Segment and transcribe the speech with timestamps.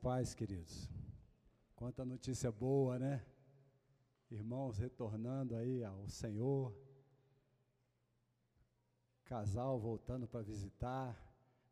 [0.00, 0.88] paz, queridos.
[1.76, 3.22] Quanta notícia boa, né?
[4.30, 6.74] Irmãos retornando aí ao Senhor.
[9.24, 11.14] Casal voltando para visitar,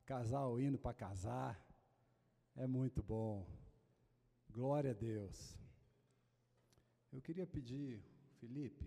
[0.05, 1.59] casal indo para casar.
[2.55, 3.47] É muito bom.
[4.51, 5.57] Glória a Deus.
[7.11, 8.03] Eu queria pedir,
[8.41, 8.87] Felipe,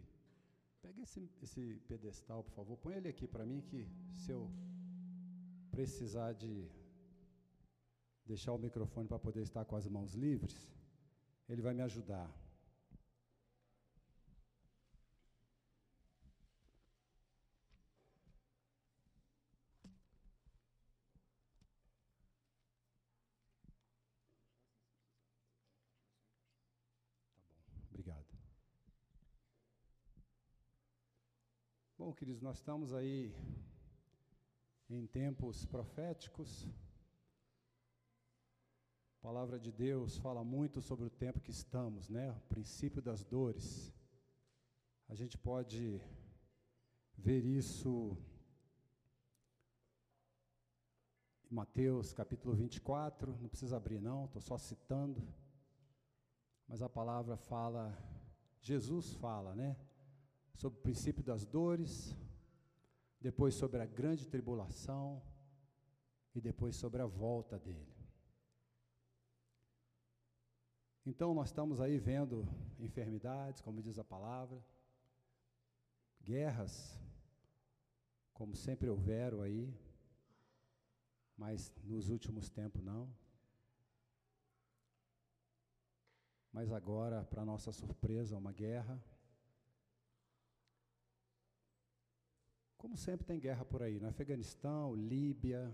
[0.81, 2.77] pega esse, esse pedestal, por favor.
[2.77, 4.51] Põe ele aqui para mim que se eu
[5.71, 6.69] precisar de
[8.31, 10.55] deixar o microfone para poder estar com as mãos livres,
[11.49, 12.29] ele vai me ajudar.
[27.73, 28.25] Tá obrigado.
[31.97, 33.35] Bom, queridos, nós estamos aí
[34.89, 36.65] em tempos proféticos.
[39.21, 42.31] A palavra de Deus fala muito sobre o tempo que estamos, né?
[42.31, 43.93] O princípio das dores.
[45.07, 46.01] A gente pode
[47.15, 48.17] ver isso
[51.51, 55.21] em Mateus capítulo 24, não precisa abrir não, estou só citando.
[56.67, 57.95] Mas a palavra fala,
[58.59, 59.77] Jesus fala, né?
[60.55, 62.17] Sobre o princípio das dores,
[63.19, 65.21] depois sobre a grande tribulação
[66.33, 67.90] e depois sobre a volta dele.
[71.05, 72.47] Então, nós estamos aí vendo
[72.79, 74.63] enfermidades, como diz a palavra,
[76.23, 76.99] guerras,
[78.33, 79.73] como sempre houveram aí,
[81.35, 83.09] mas nos últimos tempos não.
[86.53, 89.01] Mas agora, para nossa surpresa, uma guerra
[92.81, 95.71] Como sempre tem guerra por aí, no Afeganistão, Líbia.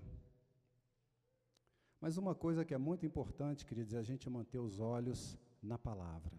[1.99, 5.77] Mas uma coisa que é muito importante, queridos, é a gente manter os olhos na
[5.77, 6.37] palavra.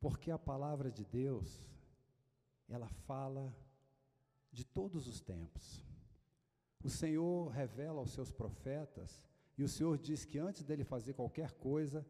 [0.00, 1.68] Porque a palavra de Deus,
[2.68, 3.52] ela fala
[4.52, 5.84] de todos os tempos.
[6.82, 9.20] O Senhor revela aos seus profetas,
[9.56, 12.06] e o Senhor diz que antes dele fazer qualquer coisa,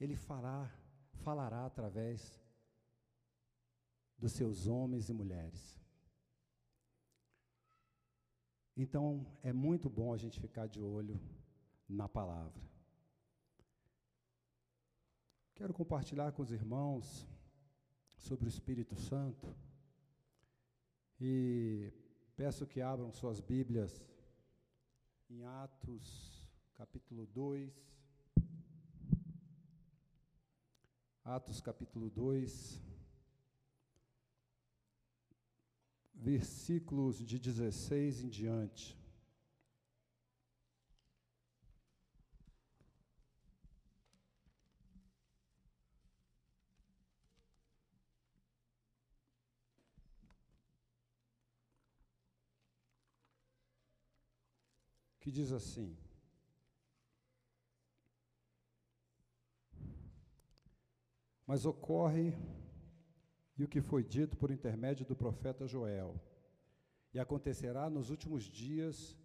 [0.00, 0.68] ele fará,
[1.12, 2.40] falará através
[4.18, 5.78] dos seus homens e mulheres.
[8.80, 11.20] Então, é muito bom a gente ficar de olho
[11.88, 12.62] na palavra.
[15.56, 17.26] Quero compartilhar com os irmãos
[18.18, 19.52] sobre o Espírito Santo
[21.20, 21.92] e
[22.36, 24.00] peço que abram suas Bíblias
[25.28, 27.74] em Atos, capítulo 2.
[31.24, 32.87] Atos, capítulo 2.
[36.18, 38.98] Versículos de 16 em diante.
[55.20, 55.96] Que diz assim:
[61.46, 62.34] Mas ocorre
[63.58, 66.14] e o que foi dito por intermédio do profeta Joel.
[67.12, 69.16] E acontecerá nos últimos dias,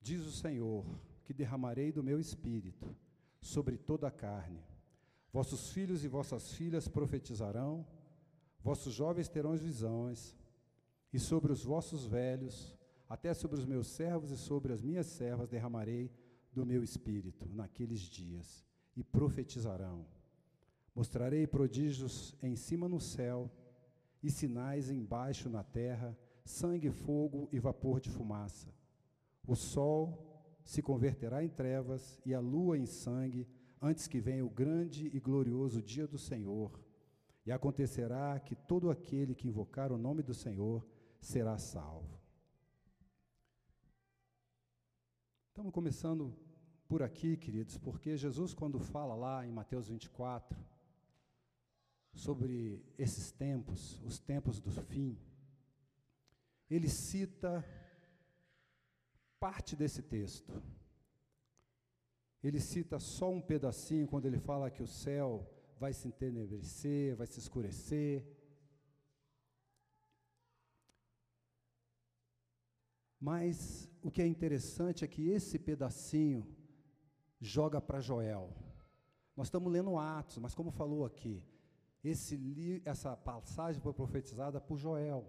[0.00, 0.84] diz o Senhor,
[1.24, 2.94] que derramarei do meu espírito
[3.40, 4.62] sobre toda a carne.
[5.32, 7.86] Vossos filhos e vossas filhas profetizarão,
[8.62, 10.36] vossos jovens terão visões,
[11.12, 12.76] e sobre os vossos velhos,
[13.08, 16.10] até sobre os meus servos e sobre as minhas servas derramarei
[16.52, 18.64] do meu espírito naqueles dias,
[18.96, 20.06] e profetizarão.
[20.94, 23.50] Mostrarei prodígios em cima no céu
[24.22, 28.72] e sinais embaixo na terra, sangue, fogo e vapor de fumaça.
[29.46, 30.34] O sol
[30.64, 33.46] se converterá em trevas e a lua em sangue,
[33.80, 36.80] antes que venha o grande e glorioso dia do Senhor.
[37.44, 40.86] E acontecerá que todo aquele que invocar o nome do Senhor
[41.20, 42.18] será salvo.
[45.48, 46.34] Estamos começando
[46.88, 50.58] por aqui, queridos, porque Jesus, quando fala lá em Mateus 24,
[52.14, 55.18] sobre esses tempos, os tempos do fim,
[56.70, 57.64] ele cita
[59.38, 60.62] parte desse texto.
[62.42, 67.26] Ele cita só um pedacinho quando ele fala que o céu vai se entenebrecer, vai
[67.26, 68.24] se escurecer.
[73.18, 76.46] Mas o que é interessante é que esse pedacinho
[77.40, 78.54] joga para Joel.
[79.36, 81.42] Nós estamos lendo Atos, mas como falou aqui,
[82.04, 85.26] esse, essa passagem foi profetizada por Joel,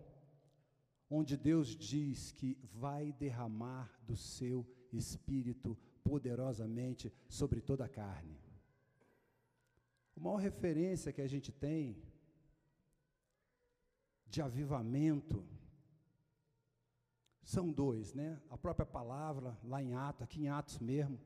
[1.10, 8.38] onde Deus diz que vai derramar do seu espírito poderosamente sobre toda a carne.
[10.18, 11.98] A maior referência que a gente tem
[14.28, 15.45] de avivamento
[17.42, 18.42] são dois, né?
[18.50, 21.19] A própria palavra, lá em Atos, aqui em Atos mesmo,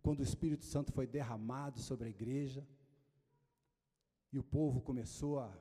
[0.00, 2.66] quando o Espírito Santo foi derramado sobre a igreja,
[4.32, 5.52] e o povo começou a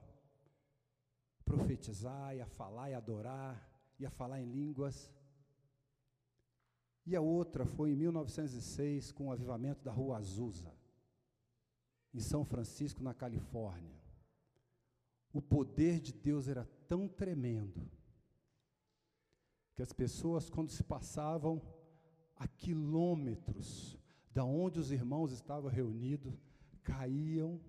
[1.44, 3.70] profetizar, e a falar, e a adorar,
[4.00, 5.12] e a falar em línguas.
[7.06, 10.74] E a outra foi em 1906, com o avivamento da Rua Azusa,
[12.14, 13.96] em São Francisco, na Califórnia.
[15.32, 17.90] O poder de Deus era tão tremendo
[19.76, 21.62] que as pessoas, quando se passavam
[22.38, 23.98] a quilômetros
[24.32, 26.34] da onde os irmãos estavam reunidos,
[26.82, 27.62] caíam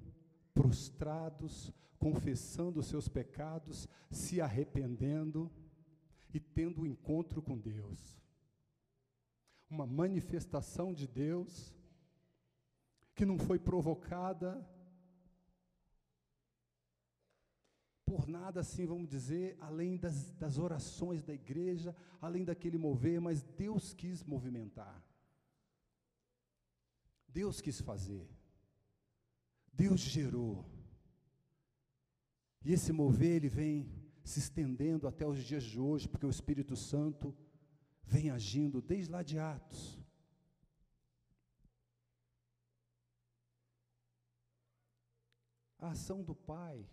[0.56, 5.52] prostrados, confessando os seus pecados, se arrependendo
[6.32, 8.18] e tendo um encontro com Deus.
[9.68, 11.74] Uma manifestação de Deus
[13.14, 14.66] que não foi provocada
[18.06, 23.42] por nada assim, vamos dizer, além das, das orações da igreja, além daquele mover, mas
[23.42, 25.04] Deus quis movimentar.
[27.28, 28.26] Deus quis fazer.
[29.76, 30.64] Deus gerou.
[32.64, 33.88] E esse mover, ele vem
[34.24, 37.36] se estendendo até os dias de hoje, porque o Espírito Santo
[38.02, 40.00] vem agindo desde lá de Atos.
[45.78, 46.88] A ação do Pai,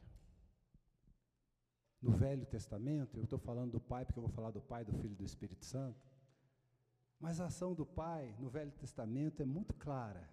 [2.01, 4.93] no Velho Testamento, eu estou falando do Pai porque eu vou falar do Pai, do
[4.93, 6.05] Filho e do Espírito Santo,
[7.17, 10.29] mas a ação do Pai no Velho Testamento é muito clara.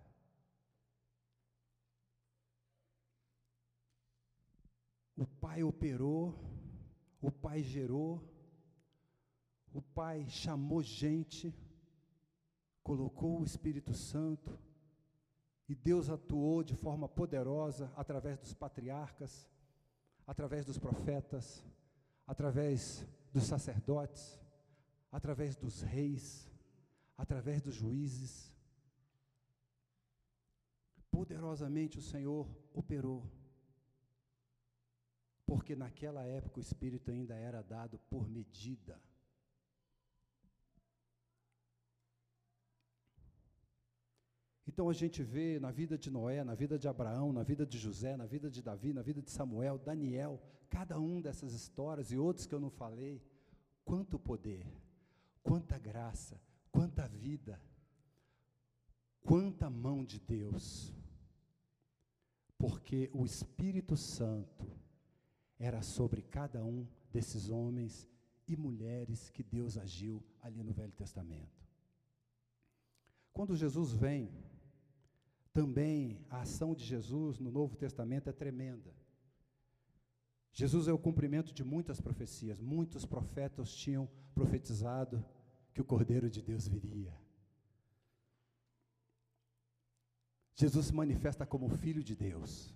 [5.20, 6.34] O Pai operou,
[7.20, 8.26] o Pai gerou,
[9.70, 11.54] o Pai chamou gente,
[12.82, 14.58] colocou o Espírito Santo,
[15.68, 19.46] e Deus atuou de forma poderosa através dos patriarcas,
[20.26, 21.62] através dos profetas,
[22.26, 24.40] através dos sacerdotes,
[25.12, 26.50] através dos reis,
[27.14, 28.50] através dos juízes.
[31.10, 33.22] Poderosamente o Senhor operou.
[35.50, 38.96] Porque naquela época o Espírito ainda era dado por medida.
[44.64, 47.78] Então a gente vê na vida de Noé, na vida de Abraão, na vida de
[47.78, 52.16] José, na vida de Davi, na vida de Samuel, Daniel, cada um dessas histórias e
[52.16, 53.20] outros que eu não falei,
[53.84, 54.64] quanto poder,
[55.42, 57.60] quanta graça, quanta vida,
[59.24, 60.94] quanta mão de Deus.
[62.56, 64.79] Porque o Espírito Santo
[65.60, 68.08] era sobre cada um desses homens
[68.48, 71.62] e mulheres que Deus agiu ali no Velho Testamento.
[73.30, 74.32] Quando Jesus vem,
[75.52, 78.94] também a ação de Jesus no Novo Testamento é tremenda.
[80.50, 82.58] Jesus é o cumprimento de muitas profecias.
[82.58, 85.24] Muitos profetas tinham profetizado
[85.74, 87.14] que o Cordeiro de Deus viria.
[90.54, 92.74] Jesus se manifesta como Filho de Deus.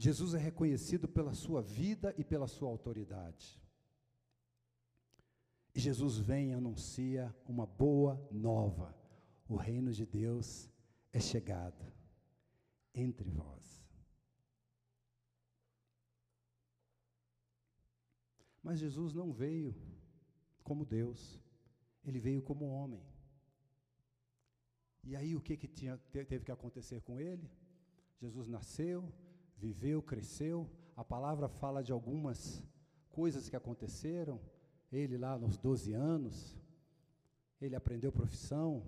[0.00, 3.60] Jesus é reconhecido pela sua vida e pela sua autoridade.
[5.74, 8.98] E Jesus vem e anuncia uma boa nova
[9.46, 10.70] o reino de Deus
[11.12, 11.84] é chegado
[12.94, 13.84] entre vós.
[18.62, 19.74] Mas Jesus não veio
[20.62, 21.42] como Deus,
[22.04, 23.04] ele veio como homem.
[25.04, 27.50] E aí o que, que tinha, teve que acontecer com ele?
[28.18, 29.12] Jesus nasceu,
[29.60, 30.68] viveu, cresceu.
[30.96, 32.62] A palavra fala de algumas
[33.10, 34.40] coisas que aconteceram.
[34.90, 36.56] Ele lá nos 12 anos,
[37.60, 38.82] ele aprendeu profissão,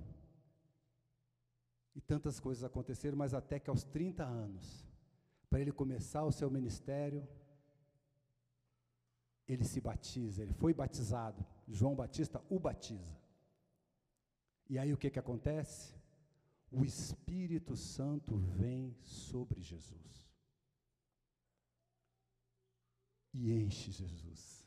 [1.95, 4.88] e tantas coisas aconteceram, mas até que aos 30 anos,
[5.49, 7.29] para ele começar o seu ministério,
[9.47, 11.45] ele se batiza, ele foi batizado.
[11.69, 13.21] João Batista o batiza.
[14.69, 15.95] E aí o que, que acontece?
[16.71, 20.31] O Espírito Santo vem sobre Jesus
[23.32, 24.66] e enche Jesus.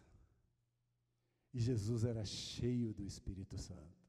[1.53, 4.05] E Jesus era cheio do Espírito Santo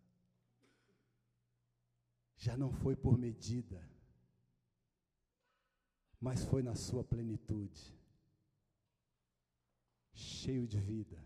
[2.36, 3.82] já não foi por medida,
[6.20, 7.94] mas foi na sua plenitude
[10.12, 11.18] cheio de vida,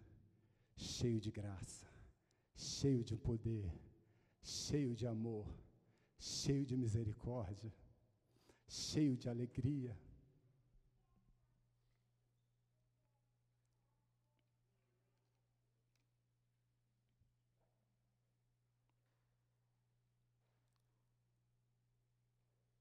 [0.77, 1.87] cheio de graça,
[2.55, 3.71] cheio de poder,
[4.43, 5.47] cheio de amor,
[6.19, 7.73] cheio de misericórdia,
[8.67, 9.97] cheio de alegria.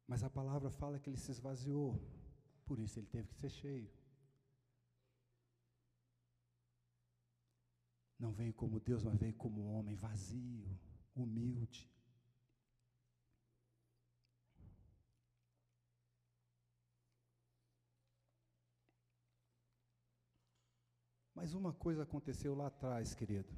[0.09, 2.01] Mas a palavra fala que ele se esvaziou,
[2.65, 3.91] por isso ele teve que ser cheio.
[8.17, 10.67] Não veio como Deus, mas veio como homem vazio,
[11.15, 11.87] humilde.
[21.35, 23.55] Mas uma coisa aconteceu lá atrás, querido,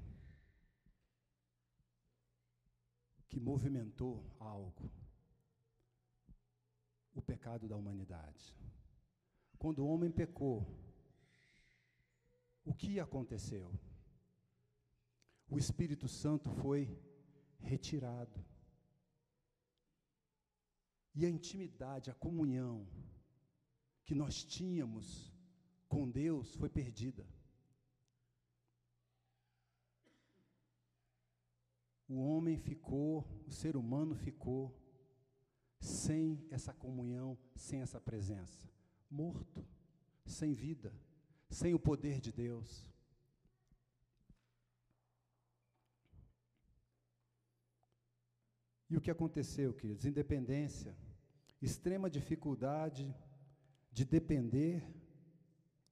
[3.30, 4.92] que movimentou algo:
[7.14, 8.58] o pecado da humanidade.
[9.58, 10.68] Quando o homem pecou,
[12.64, 13.72] o que aconteceu?
[15.50, 16.98] O Espírito Santo foi
[17.60, 18.44] retirado.
[21.14, 22.88] E a intimidade, a comunhão
[24.06, 25.34] que nós tínhamos
[25.88, 27.26] com Deus foi perdida.
[32.12, 34.78] o homem ficou, o ser humano ficou
[35.82, 38.70] sem essa comunhão, sem essa presença,
[39.10, 39.66] morto,
[40.24, 40.94] sem vida,
[41.50, 42.88] sem o poder de Deus.
[48.88, 50.06] E o que aconteceu, queridos?
[50.06, 50.96] Independência,
[51.60, 53.14] extrema dificuldade
[53.92, 54.86] de depender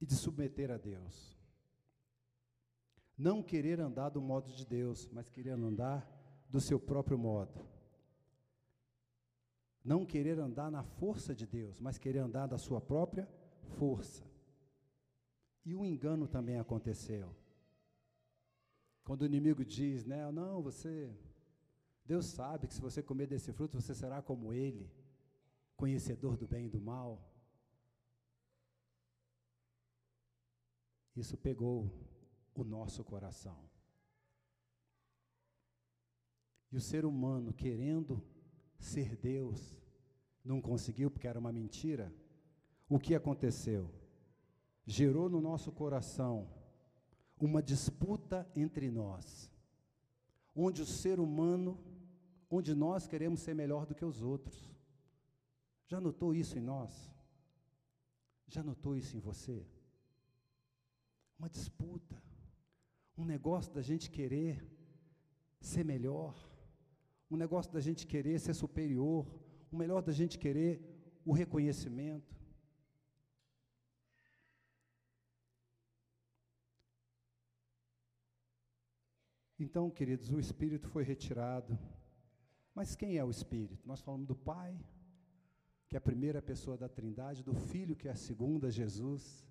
[0.00, 1.36] e de submeter a Deus.
[3.18, 6.08] Não querer andar do modo de Deus, mas querer andar
[6.48, 7.79] do seu próprio modo.
[9.84, 13.28] Não querer andar na força de Deus, mas querer andar da sua própria
[13.78, 14.24] força.
[15.64, 17.34] E o engano também aconteceu.
[19.04, 21.14] Quando o inimigo diz, né, não, você,
[22.04, 24.90] Deus sabe que se você comer desse fruto, você será como Ele,
[25.76, 27.26] conhecedor do bem e do mal.
[31.16, 31.90] Isso pegou
[32.54, 33.58] o nosso coração.
[36.70, 38.22] E o ser humano querendo
[38.80, 39.78] ser Deus,
[40.44, 42.12] não conseguiu porque era uma mentira.
[42.88, 43.90] O que aconteceu?
[44.86, 46.48] Gerou no nosso coração
[47.40, 49.50] uma disputa entre nós,
[50.54, 51.78] onde o ser humano,
[52.50, 54.74] onde nós queremos ser melhor do que os outros.
[55.86, 57.12] Já notou isso em nós?
[58.48, 59.64] Já notou isso em você?
[61.38, 62.20] Uma disputa
[63.20, 64.66] um negócio da gente querer
[65.60, 66.34] ser melhor,
[67.30, 69.26] um negócio da gente querer ser superior,
[69.72, 70.80] um melhor da gente querer
[71.24, 72.34] o reconhecimento.
[79.58, 81.78] Então, queridos, o Espírito foi retirado.
[82.74, 83.86] Mas quem é o Espírito?
[83.86, 84.74] Nós falamos do Pai,
[85.86, 89.46] que é a primeira pessoa da Trindade, do Filho, que é a segunda, Jesus,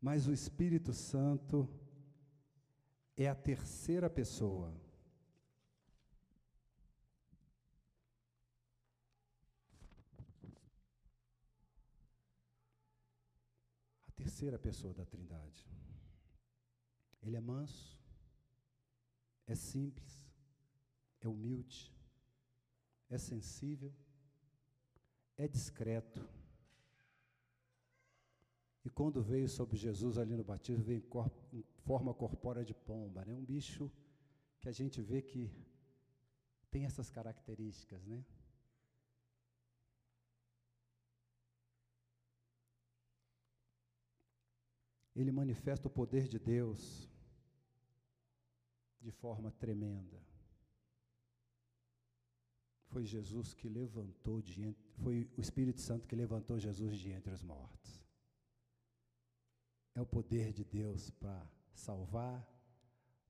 [0.00, 1.68] mas o Espírito Santo
[3.16, 4.72] é a terceira pessoa.
[14.06, 15.68] A terceira pessoa da Trindade.
[17.22, 17.98] Ele é manso,
[19.46, 20.14] é simples,
[21.20, 21.92] é humilde,
[23.10, 23.92] é sensível,
[25.36, 26.20] é discreto.
[28.84, 31.04] E quando veio sobre Jesus ali no batismo, veio
[31.52, 33.34] em forma corpórea de pomba, né?
[33.34, 33.90] Um bicho
[34.60, 35.50] que a gente vê que
[36.70, 38.24] tem essas características, né?
[45.14, 47.08] Ele manifesta o poder de Deus
[49.00, 50.20] de forma tremenda.
[52.86, 57.42] Foi Jesus que levantou de foi o Espírito Santo que levantou Jesus de entre os
[57.42, 58.02] mortos.
[59.94, 62.46] É o poder de Deus para salvar,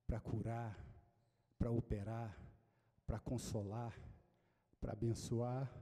[0.07, 0.79] para curar,
[1.59, 2.37] para operar,
[3.07, 3.97] para consolar,
[4.81, 5.73] para abençoar,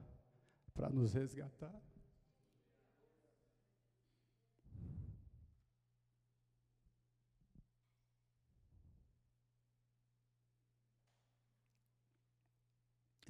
[0.73, 1.90] para nos resgatar.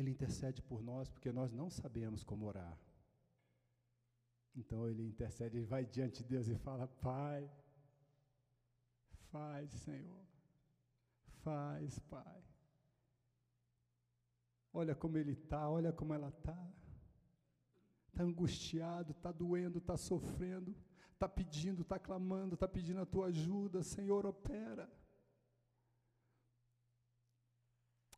[0.02, 2.76] Ele intercede por nós porque nós não sabemos como orar.
[4.56, 7.50] Então ele intercede, ele vai diante de Deus e fala: Pai,
[9.30, 10.26] faz, Senhor,
[11.44, 12.44] faz, Pai.
[14.74, 16.60] Olha como ele está, olha como ela está.
[18.08, 20.76] Está angustiado, está doendo, está sofrendo,
[21.14, 24.92] está pedindo, está clamando, está pedindo a tua ajuda, Senhor, opera.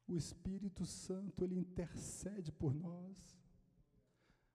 [0.07, 3.37] O Espírito Santo, ele intercede por nós.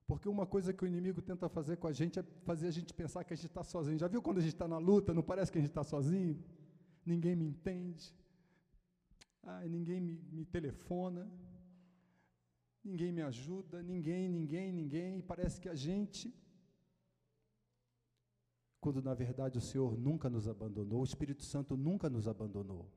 [0.05, 2.93] Porque uma coisa que o inimigo tenta fazer com a gente é fazer a gente
[2.93, 3.99] pensar que a gente está sozinho.
[3.99, 6.43] Já viu quando a gente está na luta, não parece que a gente está sozinho?
[7.05, 8.15] Ninguém me entende.
[9.43, 11.31] Ai, ninguém me, me telefona.
[12.83, 16.33] ninguém me ajuda, ninguém, ninguém, ninguém, e parece que a gente.
[18.81, 22.89] Quando na verdade o Senhor nunca nos abandonou, o Espírito Santo nunca nos abandonou.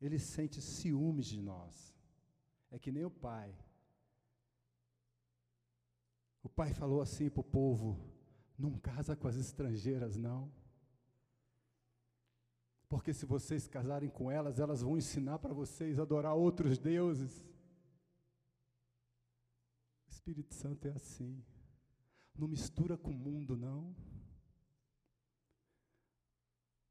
[0.00, 1.94] Ele sente ciúmes de nós.
[2.70, 3.54] É que nem o pai.
[6.42, 7.98] O pai falou assim para o povo:
[8.56, 10.52] não casa com as estrangeiras, não.
[12.88, 17.44] Porque se vocês casarem com elas, elas vão ensinar para vocês adorar outros deuses.
[20.06, 21.44] O Espírito Santo é assim.
[22.36, 23.94] Não mistura com o mundo, não.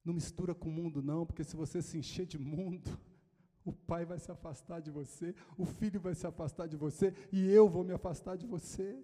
[0.08, 2.90] Não mistura com o mundo, não, porque se você se encher de mundo,
[3.66, 7.46] o pai vai se afastar de você, o filho vai se afastar de você, e
[7.52, 9.04] eu vou me afastar de você.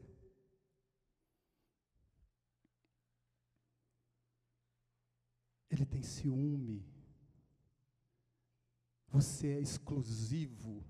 [5.69, 6.85] Ele tem ciúme.
[9.09, 10.85] Você é exclusivo.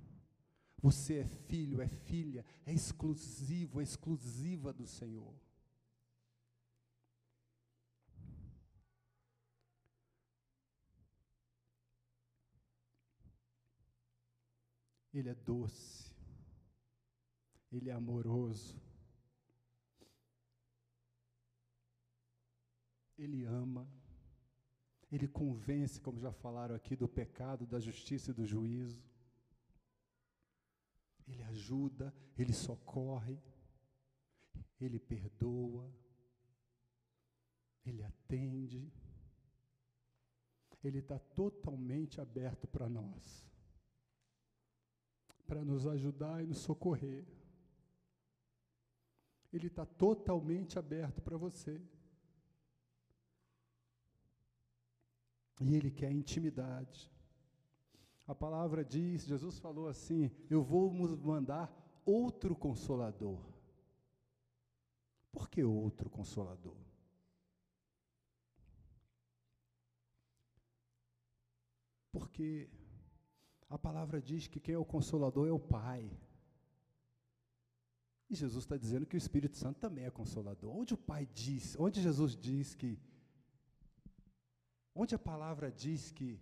[0.80, 5.34] Você é filho, é filha, é exclusivo, é exclusiva do Senhor.
[15.14, 16.12] Ele é doce,
[17.72, 18.82] Ele é amoroso,
[23.16, 23.88] Ele ama,
[25.12, 29.04] Ele convence, como já falaram aqui, do pecado, da justiça e do juízo.
[31.28, 33.40] Ele ajuda, Ele socorre,
[34.82, 35.94] Ele perdoa,
[37.86, 38.92] Ele atende.
[40.84, 43.53] Ele está totalmente aberto para nós
[45.46, 47.26] para nos ajudar e nos socorrer.
[49.52, 51.80] Ele está totalmente aberto para você.
[55.62, 57.12] E Ele quer intimidade.
[58.26, 61.72] A palavra diz, Jesus falou assim: Eu vou mandar
[62.06, 63.40] outro consolador.
[65.32, 66.78] Por que outro consolador?
[72.12, 72.70] Porque
[73.74, 76.12] a palavra diz que quem é o consolador é o Pai.
[78.30, 80.76] E Jesus está dizendo que o Espírito Santo também é consolador.
[80.76, 83.00] Onde o Pai diz, onde Jesus diz que,
[84.94, 86.40] onde a palavra diz que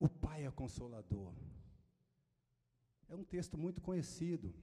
[0.00, 1.34] o Pai é consolador?
[3.08, 4.54] É um texto muito conhecido,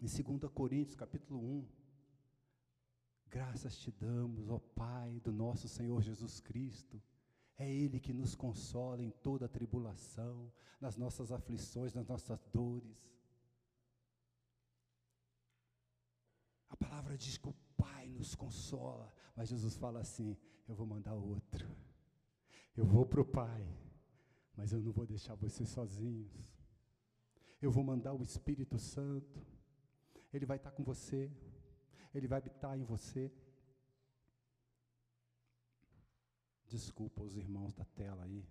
[0.00, 1.68] em 2 Coríntios, capítulo 1.
[3.28, 7.02] Graças te damos, ó Pai do nosso Senhor Jesus Cristo,
[7.60, 12.98] é Ele que nos consola em toda a tribulação, nas nossas aflições, nas nossas dores.
[16.70, 21.14] A palavra diz que o Pai nos consola, mas Jesus fala assim: Eu vou mandar
[21.14, 21.68] outro.
[22.74, 23.66] Eu vou para o Pai,
[24.56, 26.56] mas eu não vou deixar vocês sozinhos.
[27.60, 29.46] Eu vou mandar o Espírito Santo,
[30.32, 31.30] Ele vai estar com você,
[32.14, 33.30] Ele vai habitar em você.
[36.70, 38.46] Desculpa os irmãos da tela aí.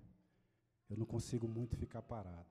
[0.89, 2.49] Eu não consigo muito ficar parado.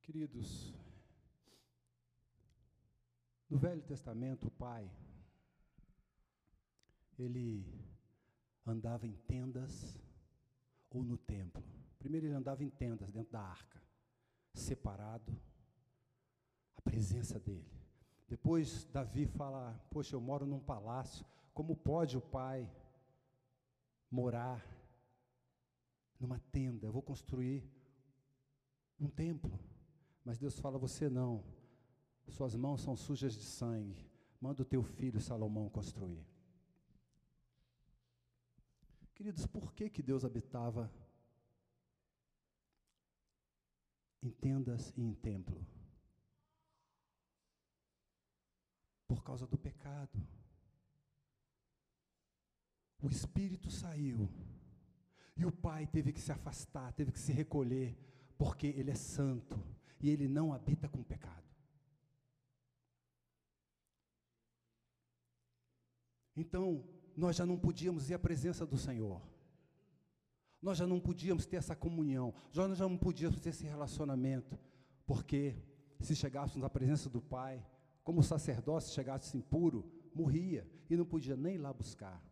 [0.00, 0.74] Queridos,
[3.50, 4.90] no Velho Testamento, o pai
[7.22, 7.66] ele
[8.66, 10.00] andava em tendas
[10.90, 11.62] ou no templo.
[11.98, 13.80] Primeiro ele andava em tendas dentro da arca,
[14.54, 15.36] separado,
[16.76, 17.70] a presença dele.
[18.26, 22.70] Depois Davi fala: Poxa, eu moro num palácio, como pode o pai
[24.10, 24.64] morar
[26.18, 26.86] numa tenda?
[26.86, 27.68] Eu vou construir
[28.98, 29.58] um templo.
[30.24, 31.44] Mas Deus fala: Você não,
[32.28, 34.08] suas mãos são sujas de sangue,
[34.40, 36.29] manda o teu filho Salomão construir.
[39.20, 40.90] Queridos, por que, que Deus habitava
[44.22, 45.62] em tendas e em templo?
[49.06, 50.26] Por causa do pecado.
[53.02, 54.26] O espírito saiu
[55.36, 57.94] e o pai teve que se afastar, teve que se recolher,
[58.38, 59.62] porque ele é santo
[60.00, 61.44] e ele não habita com pecado.
[66.34, 66.82] Então,
[67.20, 69.20] nós já não podíamos ir à presença do Senhor.
[70.60, 74.58] Nós já não podíamos ter essa comunhão, nós já não podíamos ter esse relacionamento,
[75.06, 75.54] porque
[76.00, 77.64] se chegássemos à presença do Pai,
[78.02, 82.22] como o sacerdócio chegasse impuro, morria e não podia nem lá buscar.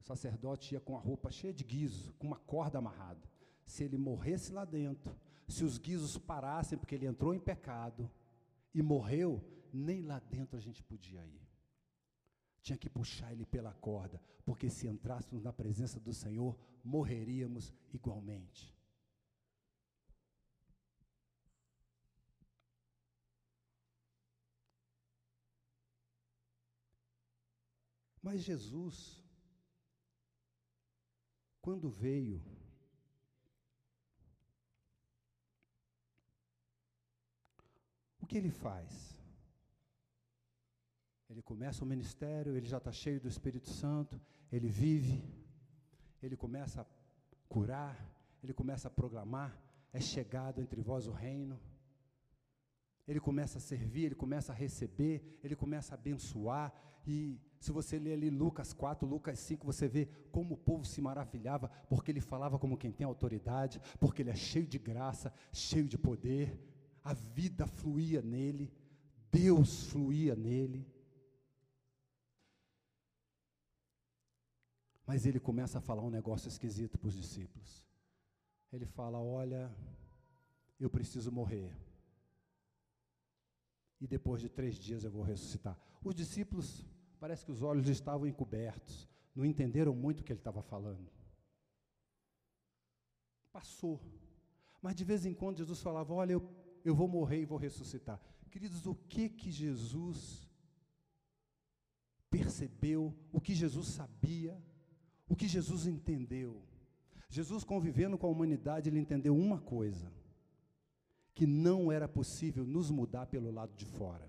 [0.00, 3.28] O sacerdote ia com a roupa cheia de guiso, com uma corda amarrada.
[3.66, 5.14] Se ele morresse lá dentro,
[5.46, 8.10] se os guizos parassem porque ele entrou em pecado
[8.74, 11.49] e morreu, nem lá dentro a gente podia ir.
[12.62, 18.74] Tinha que puxar ele pela corda, porque se entrássemos na presença do Senhor, morreríamos igualmente.
[28.22, 29.24] Mas Jesus,
[31.62, 32.42] quando veio,
[38.20, 39.19] o que ele faz?
[41.30, 45.22] Ele começa o ministério, ele já está cheio do Espírito Santo, ele vive,
[46.20, 46.86] ele começa a
[47.48, 47.96] curar,
[48.42, 49.56] ele começa a proclamar:
[49.92, 51.56] é chegado entre vós o reino.
[53.06, 56.72] Ele começa a servir, ele começa a receber, ele começa a abençoar.
[57.06, 61.00] E se você ler ali Lucas 4, Lucas 5, você vê como o povo se
[61.00, 65.86] maravilhava, porque ele falava como quem tem autoridade, porque ele é cheio de graça, cheio
[65.86, 66.58] de poder.
[67.04, 68.72] A vida fluía nele,
[69.30, 70.86] Deus fluía nele.
[75.10, 77.84] Mas ele começa a falar um negócio esquisito para os discípulos.
[78.72, 79.68] Ele fala: Olha,
[80.78, 81.76] eu preciso morrer.
[84.00, 85.76] E depois de três dias eu vou ressuscitar.
[86.04, 86.86] Os discípulos,
[87.18, 91.10] parece que os olhos estavam encobertos, não entenderam muito o que ele estava falando.
[93.50, 94.00] Passou.
[94.80, 96.48] Mas de vez em quando Jesus falava: Olha, eu,
[96.84, 98.20] eu vou morrer e vou ressuscitar.
[98.48, 100.48] Queridos, o que que Jesus
[102.30, 104.56] percebeu, o que Jesus sabia
[105.30, 106.60] o que Jesus entendeu?
[107.28, 110.12] Jesus, convivendo com a humanidade, ele entendeu uma coisa:
[111.32, 114.28] que não era possível nos mudar pelo lado de fora.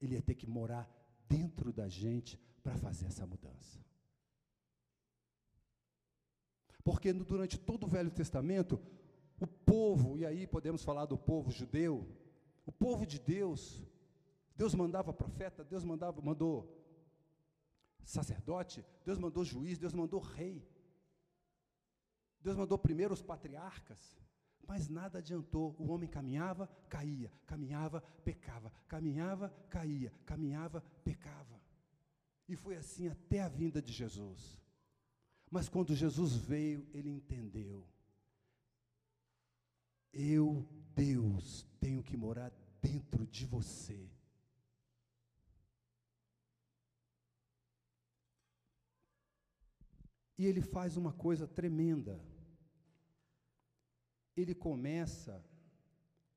[0.00, 0.88] Ele ia ter que morar
[1.28, 3.84] dentro da gente para fazer essa mudança.
[6.84, 8.80] Porque durante todo o Velho Testamento,
[9.40, 12.06] o povo, e aí podemos falar do povo judeu,
[12.64, 13.84] o povo de Deus,
[14.56, 16.77] Deus mandava profeta, Deus mandava, mandou
[18.08, 20.66] sacerdote, Deus mandou juiz, Deus mandou rei.
[22.40, 24.18] Deus mandou primeiro os patriarcas,
[24.66, 25.76] mas nada adiantou.
[25.78, 31.60] O homem caminhava, caía, caminhava, pecava, caminhava, caía, caminhava, pecava.
[32.48, 34.58] E foi assim até a vinda de Jesus.
[35.50, 37.86] Mas quando Jesus veio, ele entendeu.
[40.12, 44.10] Eu, Deus, tenho que morar dentro de você.
[50.38, 52.24] E ele faz uma coisa tremenda.
[54.36, 55.44] Ele começa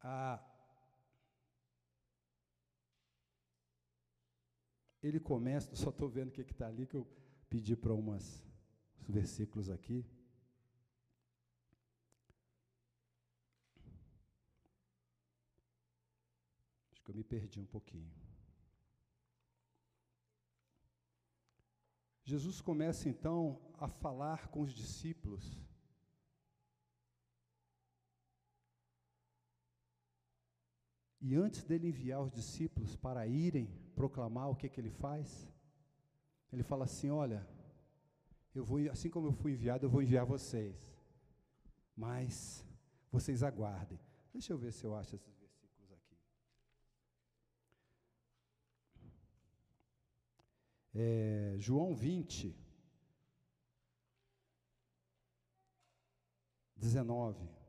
[0.01, 0.43] a.
[5.03, 7.07] Ele começa, só estou vendo o que está ali, que eu
[7.47, 8.43] pedi para umas
[9.07, 10.03] versículos aqui.
[16.91, 18.20] Acho que eu me perdi um pouquinho.
[22.31, 25.45] Jesus começa então a falar com os discípulos.
[31.19, 35.45] E antes dele enviar os discípulos para irem proclamar o que, que ele faz,
[36.53, 37.45] ele fala assim: Olha,
[38.55, 40.77] eu vou, assim como eu fui enviado, eu vou enviar vocês.
[41.93, 42.65] Mas
[43.11, 43.99] vocês aguardem.
[44.31, 45.40] Deixa eu ver se eu acho esses
[50.93, 52.53] É, João 20,
[56.75, 57.61] 19.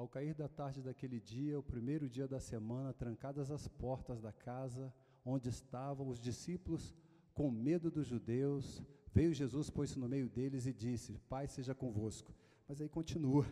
[0.00, 4.32] Ao cair da tarde daquele dia, o primeiro dia da semana, trancadas as portas da
[4.32, 6.96] casa onde estavam os discípulos,
[7.40, 8.82] com medo dos judeus,
[9.14, 12.34] veio Jesus, pôs-se no meio deles e disse: Pai seja convosco.
[12.68, 13.46] Mas aí continua.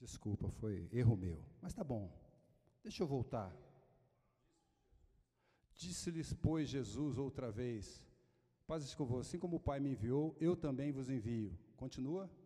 [0.00, 1.44] Desculpa, foi erro meu.
[1.60, 2.10] Mas tá bom.
[2.82, 3.54] Deixa eu voltar.
[5.74, 8.02] Disse-lhes, pois, Jesus outra vez:
[8.66, 11.54] Paz convosco, assim como o Pai me enviou, eu também vos envio.
[11.76, 12.37] Continua.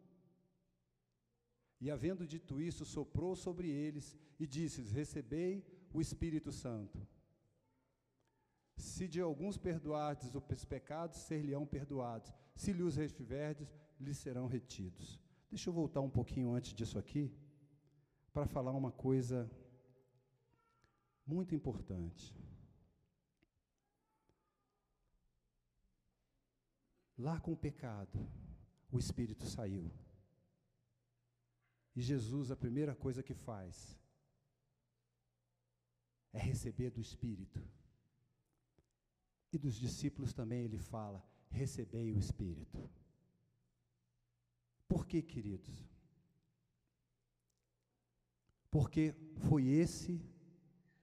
[1.84, 7.04] E havendo dito isso, soprou sobre eles e disse-lhes: Recebei o Espírito Santo.
[8.76, 12.32] Se de alguns perdoardes os pecados, ser-lhe-ão perdoados.
[12.54, 15.20] Se lhes retiverdes, lhes serão retidos.
[15.50, 17.34] Deixa eu voltar um pouquinho antes disso aqui,
[18.32, 19.50] para falar uma coisa
[21.26, 22.32] muito importante.
[27.18, 28.24] Lá com o pecado,
[28.92, 29.90] o espírito saiu.
[31.94, 33.98] E Jesus, a primeira coisa que faz
[36.32, 37.62] é receber do espírito.
[39.52, 42.90] E dos discípulos também ele fala: recebei o espírito.
[44.88, 45.86] Por que, queridos?
[48.70, 49.14] Porque
[49.48, 50.20] foi esse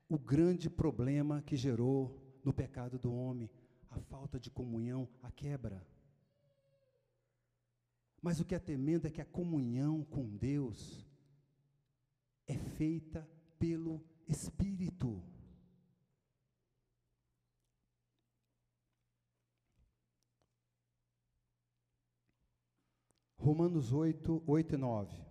[0.07, 3.49] o grande problema que gerou no pecado do homem,
[3.91, 5.85] a falta de comunhão, a quebra.
[8.21, 11.07] Mas o que é tremendo é que a comunhão com Deus
[12.45, 13.27] é feita
[13.57, 15.23] pelo Espírito.
[23.37, 25.25] Romanos 8, 8 e 9.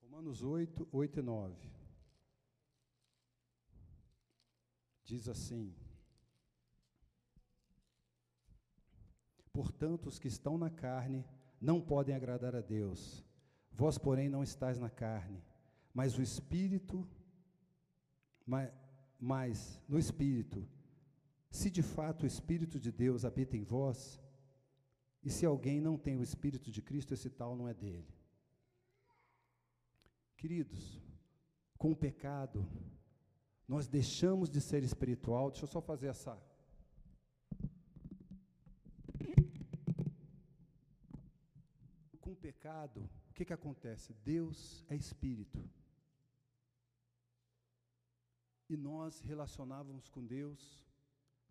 [0.00, 1.85] Romanos 8, 8 e 9.
[5.06, 5.72] Diz assim:
[9.52, 11.24] Portanto, os que estão na carne
[11.60, 13.24] não podem agradar a Deus.
[13.70, 15.40] Vós, porém, não estáis na carne,
[15.94, 17.08] mas o Espírito,
[18.44, 18.70] mas,
[19.18, 20.68] mas no Espírito.
[21.50, 24.20] Se de fato o Espírito de Deus habita em vós,
[25.22, 28.12] e se alguém não tem o Espírito de Cristo, esse tal não é dele.
[30.36, 31.00] Queridos,
[31.78, 32.68] com o pecado,
[33.66, 35.50] nós deixamos de ser espiritual.
[35.50, 36.40] Deixa eu só fazer essa.
[42.20, 44.12] Com o pecado, o que, que acontece?
[44.24, 45.62] Deus é espírito.
[48.68, 50.84] E nós relacionávamos com Deus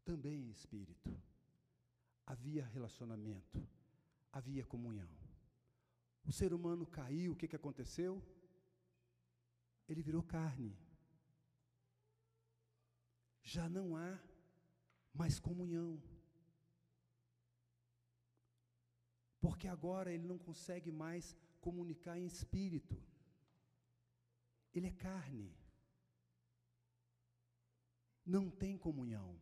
[0.04, 1.18] também em espírito.
[2.26, 3.66] Havia relacionamento,
[4.32, 5.10] havia comunhão.
[6.26, 8.22] O ser humano caiu, o que, que aconteceu?
[9.88, 10.76] ele virou carne.
[13.54, 14.20] Já não há
[15.14, 15.90] mais comunhão.
[19.40, 22.96] Porque agora ele não consegue mais comunicar em espírito.
[24.74, 25.56] Ele é carne.
[28.26, 29.40] Não tem comunhão.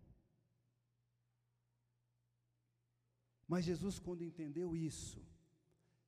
[3.47, 5.21] Mas Jesus, quando entendeu isso,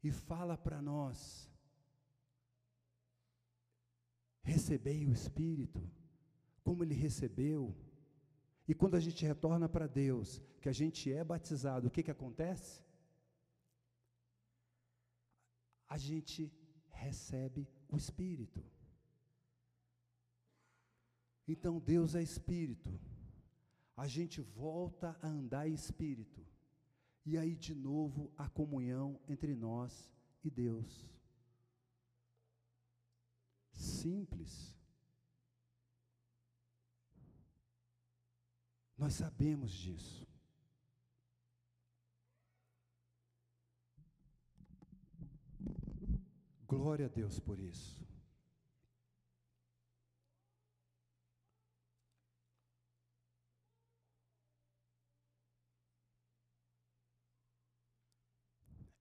[0.03, 1.49] e fala para nós,
[4.43, 5.81] recebei o Espírito,
[6.63, 7.75] como ele recebeu.
[8.67, 12.11] E quando a gente retorna para Deus, que a gente é batizado, o que, que
[12.11, 12.83] acontece?
[15.87, 16.51] A gente
[16.89, 18.63] recebe o Espírito.
[21.47, 22.99] Então Deus é Espírito.
[23.95, 26.45] A gente volta a andar em Espírito.
[27.25, 30.11] E aí de novo a comunhão entre nós
[30.43, 31.15] e Deus
[33.75, 34.75] simples.
[38.97, 40.27] Nós sabemos disso.
[46.67, 48.03] Glória a Deus por isso.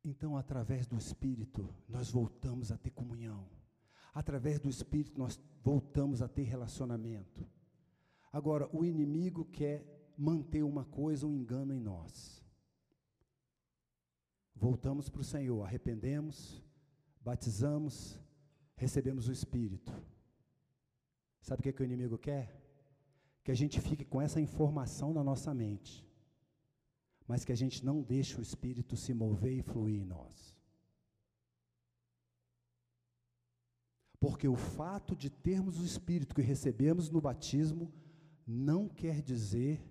[0.05, 3.49] Então, através do Espírito, nós voltamos a ter comunhão
[4.15, 7.45] através do Espírito, nós voltamos a ter relacionamento.
[8.35, 9.87] Agora, o inimigo quer
[10.19, 12.43] manter uma coisa, um engano em nós.
[14.57, 16.61] Voltamos para o Senhor, arrependemos,
[17.21, 18.19] batizamos,
[18.75, 19.93] recebemos o Espírito.
[21.43, 22.61] Sabe o que, é que o inimigo quer?
[23.45, 26.05] Que a gente fique com essa informação na nossa mente,
[27.29, 30.57] mas que a gente não deixe o Espírito se mover e fluir em nós.
[34.19, 37.95] Porque o fato de termos o Espírito que recebemos no batismo
[38.47, 39.83] não quer dizer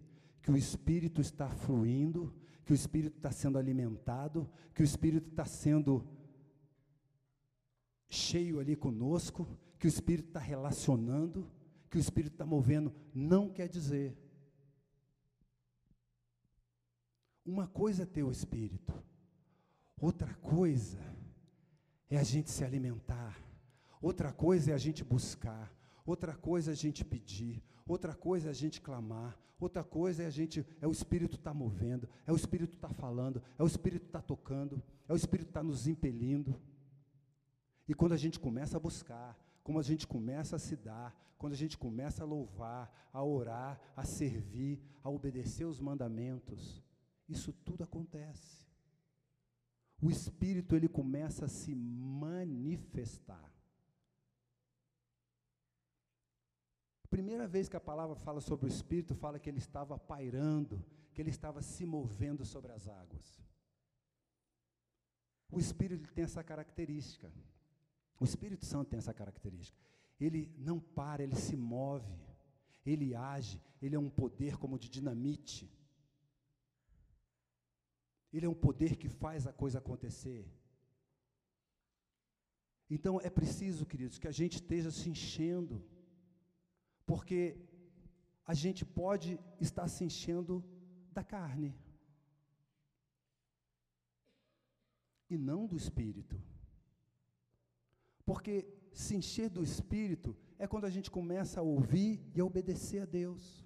[0.41, 2.33] que o Espírito está fluindo,
[2.65, 6.07] que o Espírito está sendo alimentado, que o Espírito está sendo
[8.09, 9.47] cheio ali conosco,
[9.79, 11.49] que o Espírito está relacionando,
[11.89, 12.93] que o Espírito está movendo.
[13.13, 14.17] Não quer dizer.
[17.45, 18.93] Uma coisa é ter o Espírito,
[19.99, 20.99] outra coisa
[22.09, 23.37] é a gente se alimentar
[24.03, 25.73] Outra coisa é a gente buscar,
[26.05, 30.25] outra coisa é a gente pedir, outra coisa é a gente clamar, outra coisa é
[30.25, 34.05] a gente, é o Espírito está movendo, é o Espírito está falando, é o Espírito
[34.05, 36.59] está tocando, é o Espírito está nos impelindo.
[37.87, 41.53] E quando a gente começa a buscar, quando a gente começa a se dar, quando
[41.53, 46.81] a gente começa a louvar, a orar, a servir, a obedecer os mandamentos,
[47.27, 48.63] isso tudo acontece.
[50.01, 53.52] o Espírito ele começa a se manifestar.
[57.13, 61.21] Primeira vez que a palavra fala sobre o Espírito, fala que ele estava pairando, que
[61.21, 63.39] ele estava se movendo sobre as águas.
[65.51, 67.31] O Espírito tem essa característica.
[68.19, 69.77] O Espírito Santo tem essa característica.
[70.19, 72.17] Ele não para, ele se move,
[72.83, 75.71] ele age, ele é um poder como de dinamite.
[78.33, 80.51] Ele é um poder que faz a coisa acontecer.
[82.89, 85.92] Então é preciso, queridos, que a gente esteja se enchendo
[87.05, 87.57] porque
[88.45, 90.63] a gente pode estar se enchendo
[91.11, 91.75] da carne
[95.29, 96.41] e não do espírito.
[98.25, 103.01] Porque se encher do espírito é quando a gente começa a ouvir e a obedecer
[103.01, 103.65] a Deus.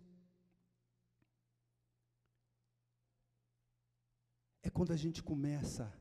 [4.62, 5.94] É quando a gente começa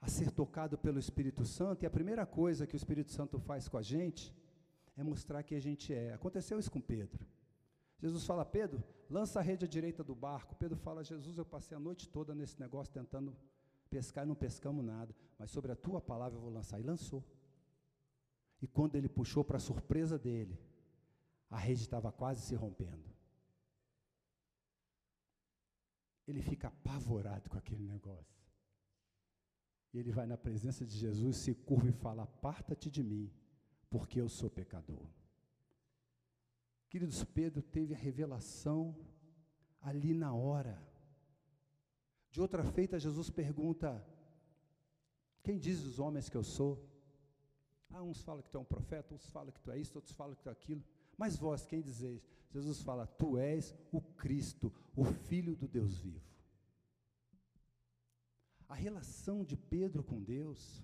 [0.00, 3.68] a ser tocado pelo Espírito Santo, e a primeira coisa que o Espírito Santo faz
[3.68, 4.34] com a gente
[4.96, 6.12] é mostrar que a gente é.
[6.12, 7.26] Aconteceu isso com Pedro.
[7.98, 10.54] Jesus fala, Pedro, lança a rede à direita do barco.
[10.56, 13.36] Pedro fala, Jesus, eu passei a noite toda nesse negócio tentando
[13.88, 16.80] pescar e não pescamos nada, mas sobre a tua palavra eu vou lançar.
[16.80, 17.24] E lançou.
[18.60, 20.58] E quando ele puxou, para surpresa dele,
[21.50, 23.12] a rede estava quase se rompendo.
[26.26, 28.42] Ele fica apavorado com aquele negócio.
[29.92, 33.30] E ele vai na presença de Jesus, se curva e fala: Aparta-te de mim,
[33.94, 35.06] porque eu sou pecador.
[36.90, 38.92] Queridos, Pedro teve a revelação
[39.80, 40.76] ali na hora.
[42.28, 44.04] De outra feita, Jesus pergunta:
[45.44, 46.84] Quem diz os homens que eu sou?
[47.88, 50.12] Ah, uns falam que tu é um profeta, uns falam que tu é isso, outros
[50.12, 50.82] falam que tu é aquilo.
[51.16, 52.26] Mas vós, quem dizeis?
[52.50, 56.34] Jesus fala: Tu és o Cristo, o Filho do Deus vivo.
[58.68, 60.82] A relação de Pedro com Deus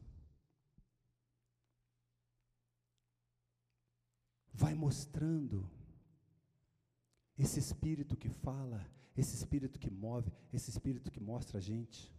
[4.60, 5.66] vai mostrando
[7.38, 12.12] esse espírito que fala, esse espírito que move, esse espírito que mostra a gente.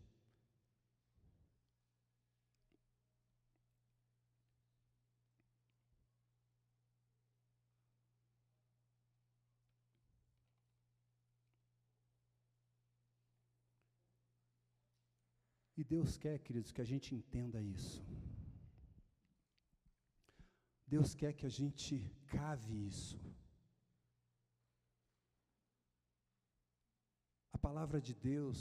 [15.77, 18.03] E Deus quer, queridos, que a gente entenda isso.
[20.91, 21.93] Deus quer que a gente
[22.27, 23.17] cave isso.
[27.53, 28.59] A palavra de Deus,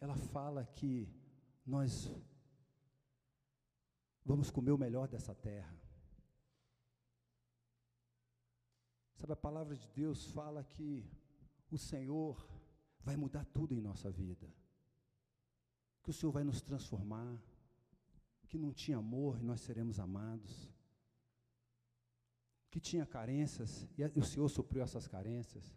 [0.00, 1.08] ela fala que
[1.64, 2.10] nós
[4.24, 5.72] vamos comer o melhor dessa terra.
[9.14, 11.08] Sabe, a palavra de Deus fala que
[11.70, 12.34] o Senhor
[12.98, 14.52] vai mudar tudo em nossa vida.
[16.02, 17.40] Que o Senhor vai nos transformar.
[18.48, 20.68] Que não tinha amor e nós seremos amados
[22.70, 25.74] que tinha carências, e o Senhor supriu essas carências.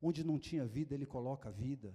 [0.00, 1.94] Onde não tinha vida, Ele coloca vida.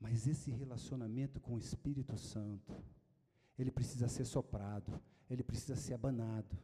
[0.00, 2.82] Mas esse relacionamento com o Espírito Santo,
[3.58, 6.58] ele precisa ser soprado, ele precisa ser abanado.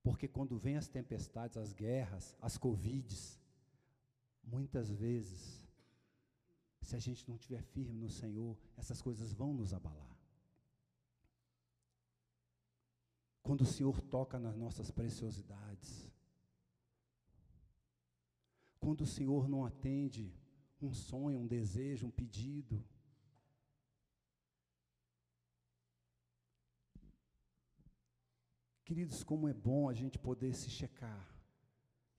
[0.00, 3.40] Porque quando vem as tempestades, as guerras, as covides,
[4.44, 5.66] muitas vezes,
[6.80, 10.13] se a gente não estiver firme no Senhor, essas coisas vão nos abalar.
[13.44, 16.10] Quando o Senhor toca nas nossas preciosidades,
[18.80, 20.34] quando o Senhor não atende
[20.82, 22.84] um sonho, um desejo, um pedido,
[28.84, 31.26] Queridos, como é bom a gente poder se checar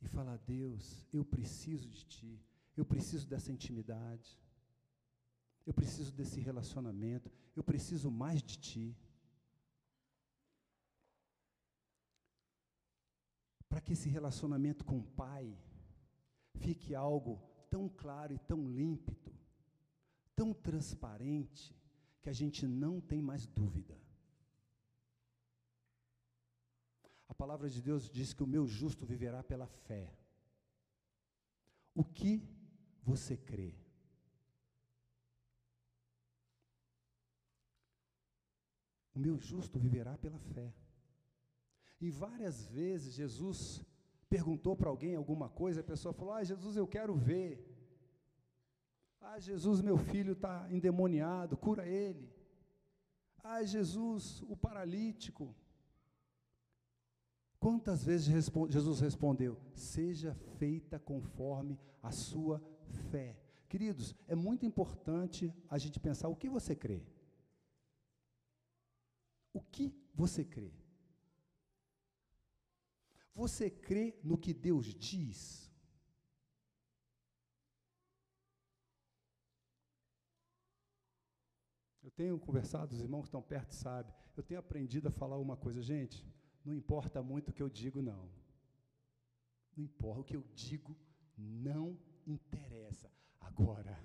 [0.02, 2.42] e falar: Deus, eu preciso de Ti,
[2.76, 4.40] eu preciso dessa intimidade,
[5.65, 8.98] eu preciso desse relacionamento, eu preciso mais de Ti.
[13.76, 15.54] Para que esse relacionamento com o Pai
[16.54, 19.38] fique algo tão claro e tão límpido,
[20.34, 21.76] tão transparente,
[22.21, 24.00] que a gente não tem mais dúvida.
[27.28, 30.10] A palavra de Deus diz que o meu justo viverá pela fé.
[31.94, 32.42] O que
[33.04, 33.76] você crê?
[39.13, 40.73] O meu justo viverá pela fé.
[42.00, 43.83] E várias vezes Jesus
[44.29, 47.71] perguntou para alguém alguma coisa, a pessoa falou: Ah, Jesus, eu quero ver.
[49.21, 52.29] Ah, Jesus, meu filho está endemoniado, cura ele.
[53.43, 55.56] Ah, Jesus, o paralítico.
[57.60, 58.27] Quantas vezes
[58.69, 62.62] Jesus respondeu: Seja feita conforme a sua
[63.10, 63.39] fé.
[63.67, 67.02] Queridos, é muito importante a gente pensar o que você crê.
[69.52, 70.71] O que você crê?
[73.36, 75.69] Você crê no que Deus diz?
[82.02, 85.58] Eu tenho conversado, os irmãos que estão perto sabem, eu tenho aprendido a falar uma
[85.58, 86.25] coisa, gente,
[86.63, 88.29] não importa muito o que eu digo, não.
[89.75, 90.96] Não importa, o que eu digo
[91.38, 93.12] não interessa.
[93.42, 94.00] Agora,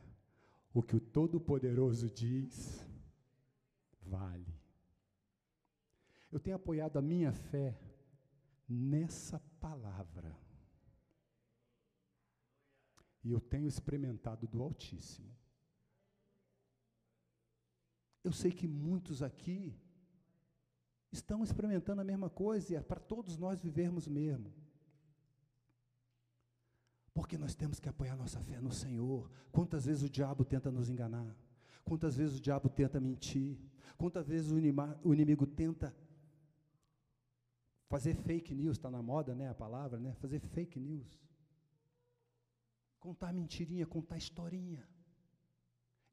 [0.75, 2.85] o que o Todo-Poderoso diz,
[4.03, 4.53] vale.
[6.33, 7.79] Eu tenho apoiado a minha fé
[8.71, 10.35] nessa palavra.
[13.23, 15.29] E eu tenho experimentado do Altíssimo.
[18.23, 19.75] Eu sei que muitos aqui
[21.11, 24.53] estão experimentando a mesma coisa e é para todos nós vivermos mesmo.
[27.13, 29.31] Porque nós temos que apoiar nossa fé no Senhor.
[29.51, 31.37] Quantas vezes o diabo tenta nos enganar?
[31.85, 33.59] Quantas vezes o diabo tenta mentir?
[33.99, 34.57] Quantas vezes o,
[35.03, 35.95] o inimigo tenta
[37.91, 38.77] fazer fake news?
[38.77, 39.51] Está na moda, né?
[39.51, 40.15] A palavra, né?
[40.15, 41.21] Fazer fake news.
[43.01, 44.89] Contar mentirinha, contar historinha.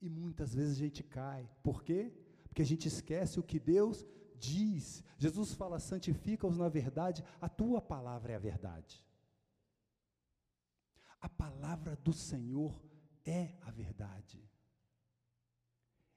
[0.02, 1.50] E muitas vezes a gente cai.
[1.64, 2.12] Por quê?
[2.48, 4.06] Porque a gente esquece o que Deus
[4.40, 5.04] diz.
[5.18, 9.06] Jesus fala: santifica-os na verdade, a tua palavra é a verdade.
[11.22, 12.84] A palavra do Senhor
[13.26, 14.44] é a verdade.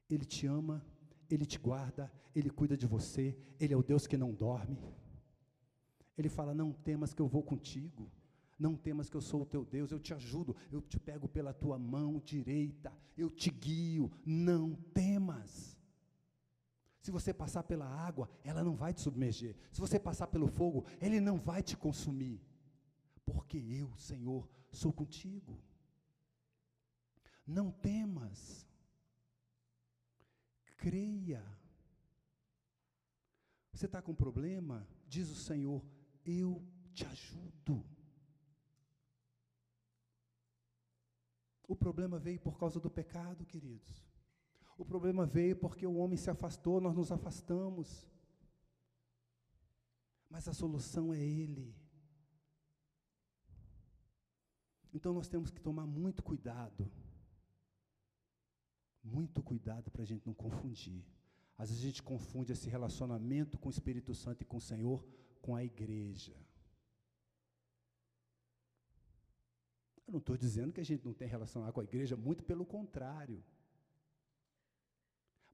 [0.09, 0.85] Ele te ama,
[1.29, 4.79] ele te guarda, ele cuida de você, ele é o Deus que não dorme.
[6.21, 8.11] Ele fala: Não temas que eu vou contigo.
[8.59, 11.55] Não temas que eu sou o teu Deus, eu te ajudo, eu te pego pela
[11.55, 14.13] tua mão direita, eu te guio.
[14.23, 15.79] Não temas.
[17.01, 19.57] Se você passar pela água, ela não vai te submerger.
[19.73, 22.39] Se você passar pelo fogo, ele não vai te consumir.
[23.25, 25.59] Porque eu, Senhor, sou contigo.
[27.47, 28.69] Não temas.
[30.77, 31.43] Creia.
[33.73, 34.87] Você está com problema?
[35.09, 35.83] Diz o Senhor,
[36.25, 36.63] eu
[36.93, 37.85] te ajudo.
[41.67, 44.05] O problema veio por causa do pecado, queridos.
[44.77, 48.09] O problema veio porque o homem se afastou, nós nos afastamos.
[50.29, 51.75] Mas a solução é Ele.
[54.93, 56.91] Então nós temos que tomar muito cuidado.
[59.03, 61.05] Muito cuidado para a gente não confundir.
[61.57, 65.07] Às vezes a gente confunde esse relacionamento com o Espírito Santo e com o Senhor
[65.41, 66.35] com a igreja.
[70.07, 72.67] Eu não estou dizendo que a gente não tem relação com a igreja, muito pelo
[72.67, 73.43] contrário.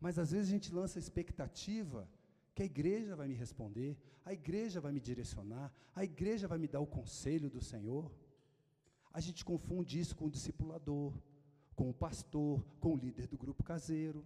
[0.00, 2.08] Mas às vezes a gente lança a expectativa
[2.54, 6.66] que a igreja vai me responder, a igreja vai me direcionar, a igreja vai me
[6.66, 8.10] dar o conselho do Senhor.
[9.12, 11.12] A gente confunde isso com o discipulador,
[11.74, 14.24] com o pastor, com o líder do grupo caseiro.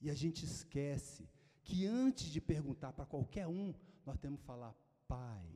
[0.00, 1.28] E a gente esquece
[1.64, 3.74] que antes de perguntar para qualquer um,
[4.06, 4.74] nós temos que falar,
[5.08, 5.46] Pai,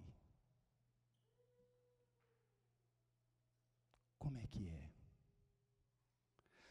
[4.19, 4.91] Como é que é?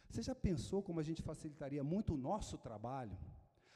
[0.09, 3.17] Você já pensou como a gente facilitaria muito o nosso trabalho?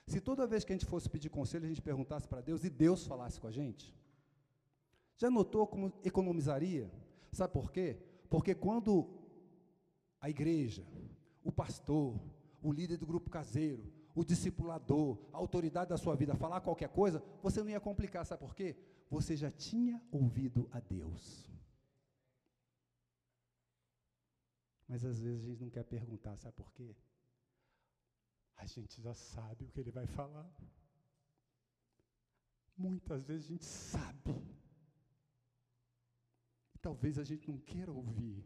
[0.05, 2.70] Se toda vez que a gente fosse pedir conselho, a gente perguntasse para Deus e
[2.70, 3.95] Deus falasse com a gente?
[5.18, 6.91] Já notou como economizaria?
[7.32, 7.97] Sabe por quê?
[8.30, 9.07] Porque quando
[10.20, 10.86] a igreja,
[11.43, 12.20] o pastor,
[12.62, 17.24] o líder do grupo caseiro, o discipulador, a autoridade da sua vida falar qualquer coisa,
[17.41, 18.76] você não ia complicar, sabe por quê?
[19.09, 21.49] Você já tinha ouvido a Deus.
[24.88, 26.95] Mas às vezes a gente não quer perguntar, sabe por quê?
[28.57, 30.51] A gente já sabe o que ele vai falar.
[32.78, 34.36] Muitas vezes a gente sabe.
[36.82, 38.43] Talvez a gente não queira ouvir.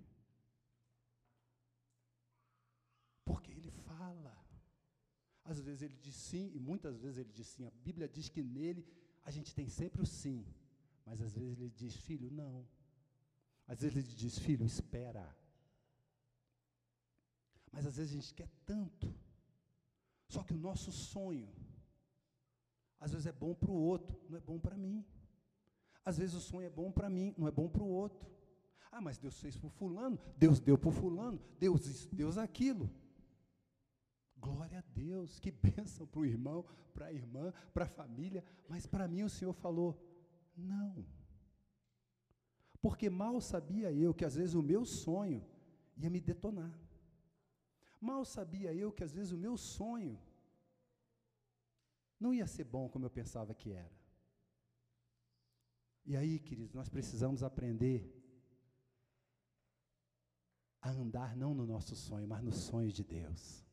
[3.23, 4.45] Porque ele fala.
[5.45, 7.65] Às vezes ele diz sim, e muitas vezes ele diz sim.
[7.65, 8.85] A Bíblia diz que nele
[9.23, 10.45] a gente tem sempre o sim.
[11.05, 12.67] Mas às vezes ele diz, filho, não.
[13.67, 15.25] Às vezes ele diz, filho, espera.
[17.71, 19.13] Mas às vezes a gente quer tanto.
[20.27, 21.47] Só que o nosso sonho,
[22.99, 25.05] às vezes é bom para o outro, não é bom para mim.
[26.03, 28.27] Às vezes o sonho é bom para mim, não é bom para o outro.
[28.91, 32.89] Ah, mas Deus fez para fulano, Deus deu para fulano, Deus isso, Deus aquilo.
[34.47, 36.59] Glória a Deus, que bênção para o irmão,
[36.93, 39.91] para a irmã, para a família, mas para mim o Senhor falou:
[40.55, 41.05] não.
[42.79, 45.43] Porque mal sabia eu que às vezes o meu sonho
[45.97, 46.73] ia me detonar.
[47.99, 50.15] Mal sabia eu que às vezes o meu sonho
[52.19, 53.97] não ia ser bom como eu pensava que era.
[56.05, 57.99] E aí, queridos, nós precisamos aprender
[60.79, 63.64] a andar não no nosso sonho, mas nos sonhos de Deus.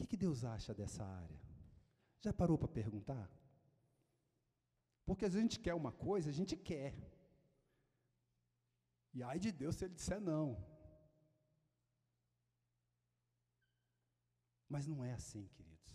[0.00, 1.40] Que, que Deus acha dessa área?
[2.20, 3.30] Já parou para perguntar?
[5.04, 6.94] Porque às vezes a gente quer uma coisa, a gente quer.
[9.12, 10.46] E ai de Deus se ele disser não.
[14.66, 15.92] Mas não é assim, queridos.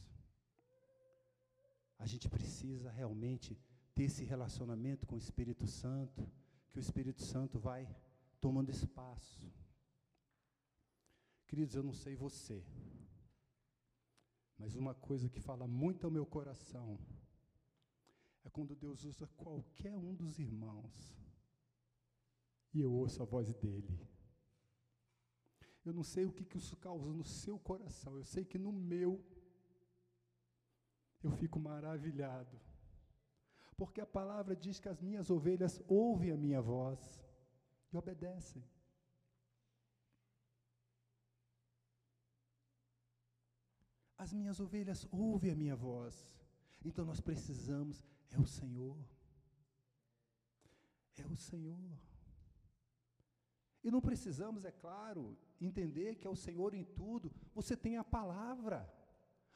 [1.98, 3.58] A gente precisa realmente
[3.96, 6.32] ter esse relacionamento com o Espírito Santo,
[6.72, 7.84] que o Espírito Santo vai
[8.40, 9.52] tomando espaço.
[11.48, 12.64] Queridos, eu não sei você,
[14.58, 17.00] mas uma coisa que fala muito ao meu coração
[18.44, 21.16] é quando Deus usa qualquer um dos irmãos
[22.74, 24.00] e eu ouço a voz dele.
[25.84, 29.24] Eu não sei o que, isso causa no seu coração, eu sei que no meu
[31.24, 32.60] eu fico maravilhado.
[33.78, 37.24] Porque a palavra diz que as minhas ovelhas ouvem a minha voz
[37.92, 38.64] e obedecem.
[44.26, 46.28] As minhas ovelhas ouvem a minha voz.
[46.84, 48.98] Então nós precisamos, é o Senhor.
[51.16, 51.92] É o Senhor.
[53.84, 57.32] E não precisamos, é claro, entender que é o Senhor em tudo.
[57.54, 58.92] Você tem a palavra.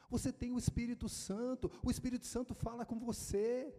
[0.07, 1.71] Você tem o Espírito Santo.
[1.83, 3.73] O Espírito Santo fala com você.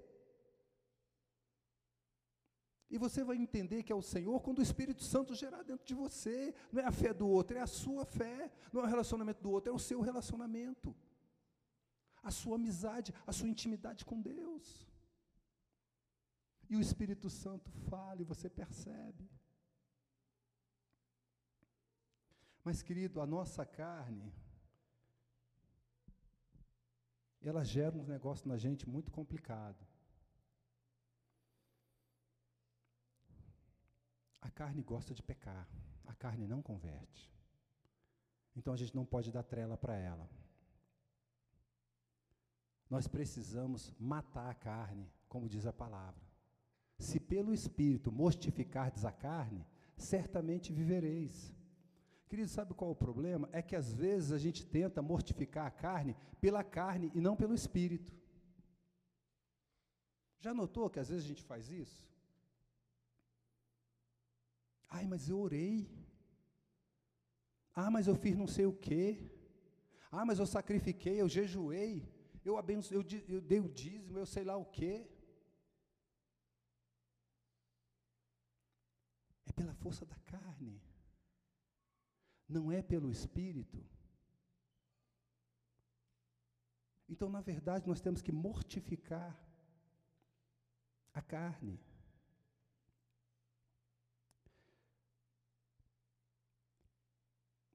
[2.90, 5.94] E você vai entender que é o Senhor quando o Espírito Santo gerar dentro de
[5.94, 6.52] você.
[6.72, 8.50] Não é a fé do outro, é a sua fé.
[8.72, 10.94] Não é o relacionamento do outro, é o seu relacionamento.
[12.22, 14.88] A sua amizade, a sua intimidade com Deus.
[16.68, 19.30] E o Espírito Santo fala e você percebe.
[22.64, 24.32] Mas, querido, a nossa carne,
[27.40, 29.89] ela gera um negócio na gente muito complicado.
[34.40, 35.68] A carne gosta de pecar,
[36.06, 37.30] a carne não converte.
[38.56, 40.28] Então a gente não pode dar trela para ela.
[42.88, 46.20] Nós precisamos matar a carne, como diz a palavra.
[46.98, 49.64] Se pelo Espírito mortificardes a carne,
[49.96, 51.54] certamente vivereis.
[52.28, 53.48] Querido, sabe qual é o problema?
[53.52, 57.54] É que às vezes a gente tenta mortificar a carne pela carne e não pelo
[57.54, 58.12] Espírito.
[60.40, 62.09] Já notou que às vezes a gente faz isso?
[64.90, 65.88] Ai, mas eu orei.
[67.74, 69.30] Ah, mas eu fiz não sei o quê.
[70.10, 72.12] Ah, mas eu sacrifiquei, eu jejuei,
[72.44, 75.08] eu, abenço, eu, eu dei o dízimo, eu sei lá o quê.
[79.46, 80.82] É pela força da carne,
[82.48, 83.78] não é pelo espírito.
[87.08, 89.36] Então, na verdade, nós temos que mortificar
[91.12, 91.80] a carne.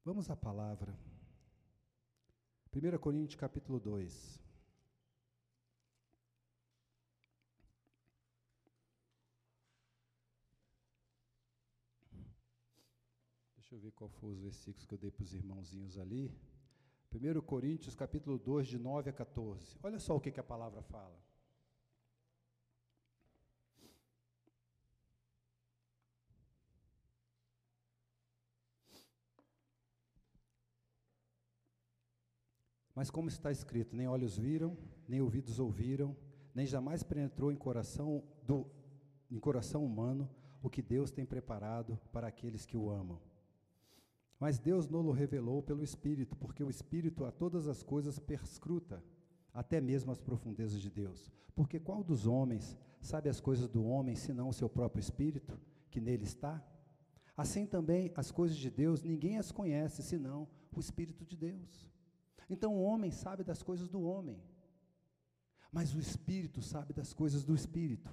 [0.06, 0.96] Vamos à palavra.
[2.72, 4.40] 1 Coríntios capítulo 2.
[13.56, 16.32] Deixa eu ver qual foi os versículos que eu dei para os irmãozinhos ali.
[17.12, 19.80] 1 Coríntios capítulo 2, de 9 a 14.
[19.82, 21.25] Olha só o que, que a palavra fala.
[32.96, 34.78] Mas como está escrito, nem olhos viram,
[35.08, 36.16] nem ouvidos ouviram,
[36.54, 38.66] nem jamais penetrou em coração do
[39.30, 40.30] em coração humano
[40.62, 43.20] o que Deus tem preparado para aqueles que o amam.
[44.40, 49.04] Mas Deus não o revelou pelo Espírito, porque o Espírito a todas as coisas perscruta,
[49.54, 51.32] até mesmo as profundezas de Deus.
[51.54, 56.02] Porque qual dos homens sabe as coisas do homem, senão o seu próprio Espírito, que
[56.02, 56.64] nele está?
[57.38, 61.95] Assim também as coisas de Deus, ninguém as conhece, senão o Espírito de Deus.
[62.50, 64.42] Então o homem sabe das coisas do homem,
[65.72, 68.12] mas o Espírito sabe das coisas do Espírito.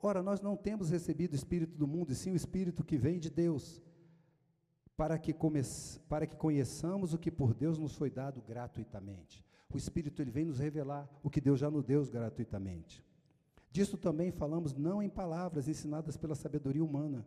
[0.00, 3.18] Ora, nós não temos recebido o Espírito do mundo, e sim o Espírito que vem
[3.18, 3.82] de Deus,
[4.96, 5.34] para que,
[6.08, 9.44] para que conheçamos o que por Deus nos foi dado gratuitamente.
[9.72, 13.04] O Espírito ele vem nos revelar o que Deus já nos deu gratuitamente.
[13.70, 17.26] Disso também falamos não em palavras ensinadas pela sabedoria humana,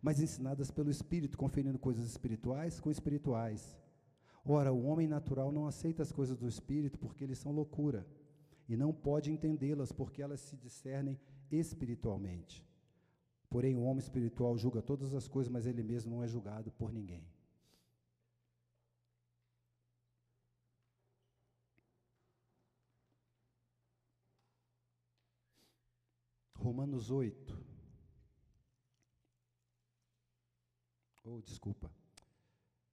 [0.00, 3.76] mas ensinadas pelo Espírito, conferindo coisas espirituais com espirituais.
[4.52, 8.04] Ora, o homem natural não aceita as coisas do espírito porque eles são loucura,
[8.68, 11.20] e não pode entendê-las porque elas se discernem
[11.52, 12.66] espiritualmente.
[13.48, 16.92] Porém, o homem espiritual julga todas as coisas, mas ele mesmo não é julgado por
[16.92, 17.24] ninguém.
[26.56, 27.56] Romanos 8.
[31.24, 31.88] oh, desculpa.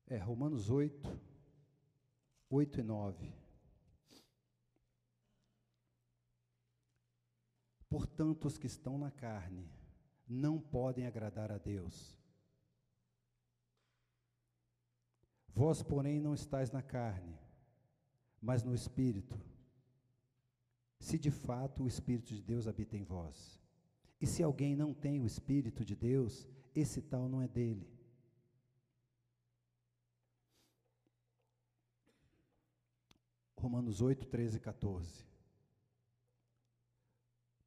[0.06, 1.37] É, Romanos 8,
[2.50, 3.34] 8 e 9.
[7.90, 9.70] Portanto, os que estão na carne
[10.28, 12.18] não podem agradar a Deus.
[15.54, 17.36] Vós, porém, não estáis na carne,
[18.42, 19.40] mas no Espírito.
[21.00, 23.60] Se de fato o Espírito de Deus habita em vós.
[24.20, 27.97] E se alguém não tem o Espírito de Deus, esse tal não é dele.
[33.68, 35.26] Romanos 8, 13 e 14.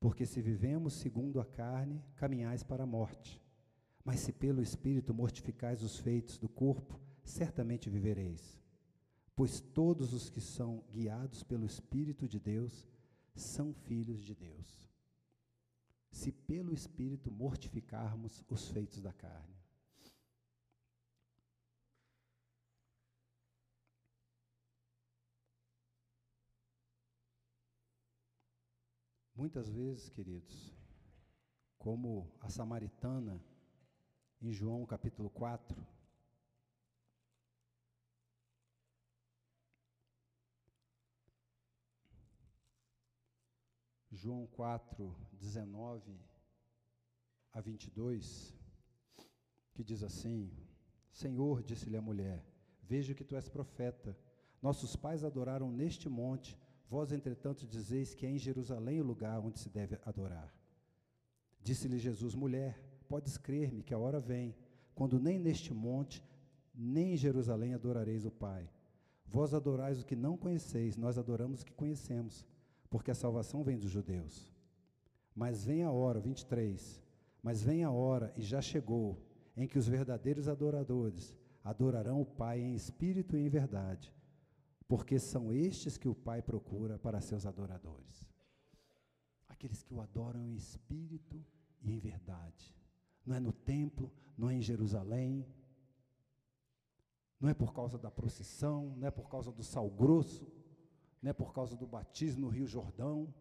[0.01, 3.39] Porque se vivemos segundo a carne, caminhais para a morte.
[4.03, 8.59] Mas se pelo Espírito mortificais os feitos do corpo, certamente vivereis.
[9.37, 12.89] Pois todos os que são guiados pelo Espírito de Deus
[13.35, 14.91] são filhos de Deus.
[16.11, 19.60] Se pelo Espírito mortificarmos os feitos da carne.
[29.41, 30.71] Muitas vezes, queridos,
[31.79, 33.43] como a samaritana,
[34.39, 35.75] em João capítulo 4,
[44.11, 46.21] João 4, 19
[47.51, 48.55] a 22,
[49.73, 50.53] que diz assim:
[51.11, 52.45] Senhor, disse-lhe a mulher,
[52.83, 54.15] vejo que tu és profeta.
[54.61, 56.59] Nossos pais adoraram neste monte
[56.91, 60.53] Vós, entretanto, dizeis que é em Jerusalém o lugar onde se deve adorar.
[61.63, 64.57] Disse-lhe Jesus: Mulher, podes crer-me que a hora vem,
[64.93, 66.21] quando nem neste monte,
[66.75, 68.69] nem em Jerusalém adorareis o Pai.
[69.25, 72.45] Vós adorais o que não conheceis, nós adoramos o que conhecemos,
[72.91, 74.53] porque a salvação vem dos judeus.
[75.33, 77.01] Mas vem a hora, 23,
[77.41, 79.17] mas vem a hora, e já chegou,
[79.57, 84.13] em que os verdadeiros adoradores adorarão o Pai em espírito e em verdade
[84.91, 88.29] porque são estes que o Pai procura para seus adoradores.
[89.49, 91.41] Aqueles que o adoram em espírito
[91.81, 92.75] e em verdade.
[93.25, 95.47] Não é no templo, não é em Jerusalém,
[97.39, 100.45] não é por causa da procissão, não é por causa do sal grosso,
[101.23, 103.33] não é por causa do batismo no Rio Jordão.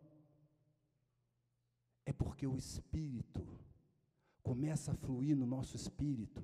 [2.06, 3.44] É porque o Espírito
[4.44, 6.44] começa a fluir no nosso espírito.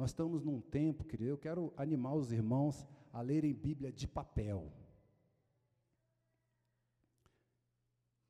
[0.00, 4.72] Nós estamos num tempo, querido, eu quero animar os irmãos a lerem Bíblia de papel.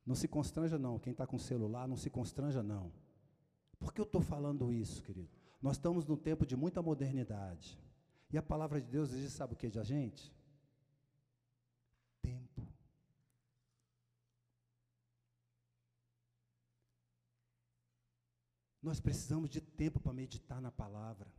[0.05, 0.99] Não se constranja, não.
[0.99, 2.91] Quem está com celular, não se constranja, não.
[3.79, 5.29] Por que eu estou falando isso, querido?
[5.61, 7.79] Nós estamos num tempo de muita modernidade.
[8.29, 10.35] E a palavra de Deus diz: sabe o que de a gente?
[12.21, 12.67] Tempo.
[18.83, 21.31] Nós precisamos de tempo para meditar na palavra.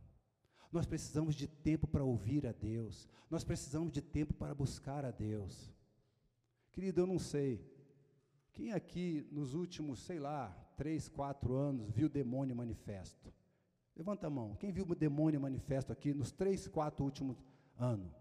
[0.73, 3.07] Nós precisamos de tempo para ouvir a Deus.
[3.29, 5.71] Nós precisamos de tempo para buscar a Deus.
[6.71, 7.63] Querido, eu não sei.
[8.53, 13.31] Quem aqui nos últimos, sei lá, três, quatro anos viu demônio manifesto?
[13.95, 14.55] Levanta a mão.
[14.55, 17.37] Quem viu o demônio manifesto aqui nos três, quatro últimos
[17.77, 18.11] anos?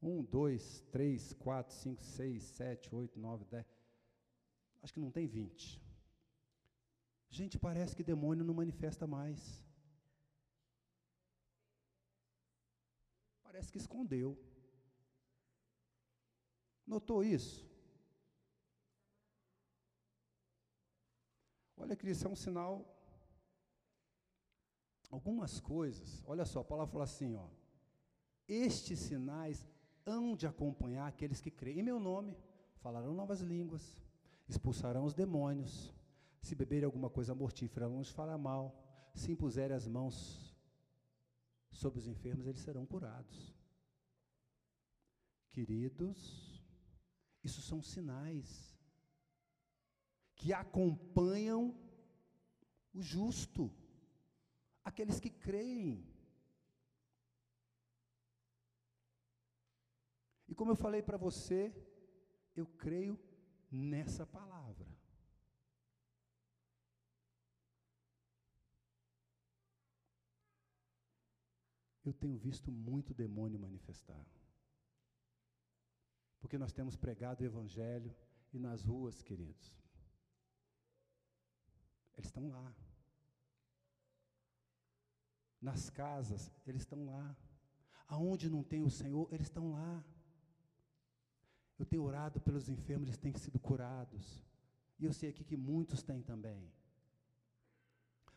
[0.00, 3.66] Um, dois, três, quatro, cinco, seis, sete, oito, nove, dez.
[4.80, 5.82] Acho que não tem vinte.
[7.28, 9.60] Gente, parece que demônio não manifesta mais.
[13.52, 14.38] Parece que escondeu.
[16.86, 17.70] Notou isso?
[21.76, 22.88] Olha, que isso é um sinal.
[25.10, 27.46] Algumas coisas, olha só, a palavra fala assim, ó.
[28.48, 29.68] Estes sinais
[30.06, 32.38] hão de acompanhar aqueles que creem em meu nome,
[32.76, 34.00] falarão novas línguas,
[34.48, 35.92] expulsarão os demônios,
[36.40, 38.74] se beberem alguma coisa mortífera, não os fará mal,
[39.14, 40.51] se impuserem as mãos
[41.82, 43.38] sobre os enfermos, eles serão curados.
[45.50, 46.18] Queridos,
[47.42, 48.72] isso são sinais
[50.36, 51.62] que acompanham
[52.94, 53.64] o justo,
[54.84, 56.08] aqueles que creem.
[60.46, 61.60] E como eu falei para você,
[62.54, 63.18] eu creio
[63.70, 64.91] nessa palavra.
[72.04, 74.26] Eu tenho visto muito demônio manifestar.
[76.40, 78.14] Porque nós temos pregado o Evangelho
[78.52, 79.72] e nas ruas, queridos,
[82.14, 82.74] eles estão lá.
[85.60, 87.36] Nas casas, eles estão lá.
[88.08, 90.04] Aonde não tem o Senhor, eles estão lá.
[91.78, 94.42] Eu tenho orado pelos enfermos, eles têm sido curados.
[94.98, 96.70] E eu sei aqui que muitos têm também.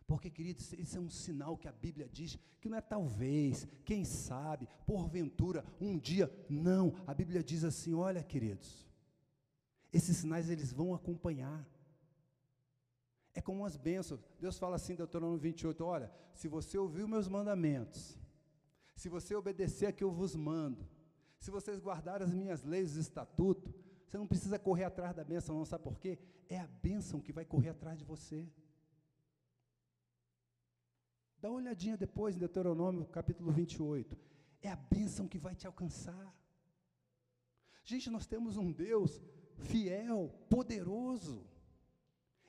[0.08, 4.06] Porque, queridos, isso é um sinal que a Bíblia diz que não é talvez, quem
[4.06, 6.32] sabe, porventura, um dia.
[6.47, 8.88] Não, a Bíblia diz assim: olha, queridos,
[9.91, 11.66] esses sinais eles vão acompanhar.
[13.34, 14.22] É como as bênçãos.
[14.39, 18.18] Deus fala assim, Deuteronômio 28, olha, se você ouvir meus mandamentos,
[18.95, 20.88] se você obedecer a que eu vos mando,
[21.39, 23.74] se vocês guardarem as minhas leis e estatutos,
[24.08, 26.18] você não precisa correr atrás da bênção, não sabe por quê?
[26.47, 28.47] É a bênção que vai correr atrás de você.
[31.46, 34.18] Dá uma olhadinha depois em Deuteronômio capítulo 28.
[34.64, 36.36] É a bênção que vai te alcançar.
[37.84, 39.22] Gente, nós temos um Deus
[39.54, 41.46] fiel, poderoso.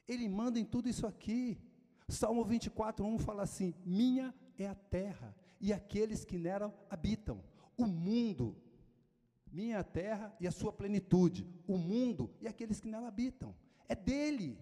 [0.08, 1.60] Ele manda em tudo isso aqui.
[2.08, 7.44] Salmo 24, 1 fala assim: Minha é a terra e aqueles que nela habitam.
[7.76, 8.56] O mundo,
[9.52, 11.46] minha é terra e a sua plenitude.
[11.68, 13.54] O mundo e aqueles que nela habitam.
[13.90, 14.58] É dele.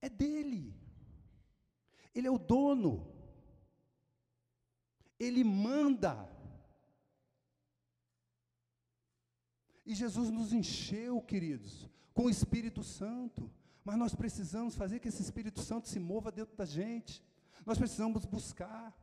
[0.00, 0.74] É dele.
[2.14, 3.06] Ele é o dono.
[5.18, 6.28] Ele manda.
[9.84, 13.50] E Jesus nos encheu, queridos, com o Espírito Santo.
[13.84, 17.24] Mas nós precisamos fazer que esse Espírito Santo se mova dentro da gente.
[17.64, 18.94] Nós precisamos buscar.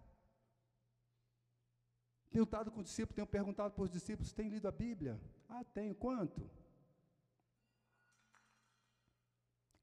[2.29, 5.19] Tenho estado com o discípulo, tenho perguntado para os discípulos: tem lido a Bíblia?
[5.47, 5.95] Ah, tenho.
[5.95, 6.49] Quanto?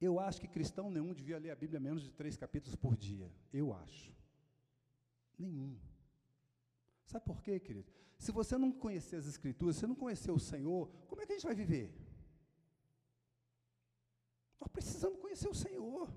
[0.07, 3.33] Eu acho que cristão nenhum devia ler a Bíblia menos de três capítulos por dia.
[3.53, 4.13] Eu acho.
[5.39, 5.79] Nenhum.
[7.07, 7.93] Sabe por quê, querido?
[8.19, 11.33] Se você não conhecer as Escrituras, se você não conhecer o Senhor, como é que
[11.33, 11.95] a gente vai viver?
[14.61, 16.13] Nós precisamos conhecer o Senhor.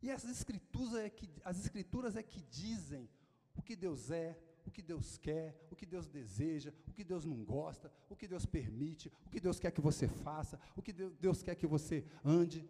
[0.00, 3.08] E as escrituras é que, as escrituras é que dizem
[3.54, 7.24] o que Deus é, o que Deus quer, o que Deus deseja, o que Deus
[7.24, 10.92] não gosta, o que Deus permite, o que Deus quer que você faça, o que
[10.92, 12.68] Deus quer que você ande.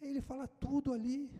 [0.00, 1.30] Ele fala tudo ali.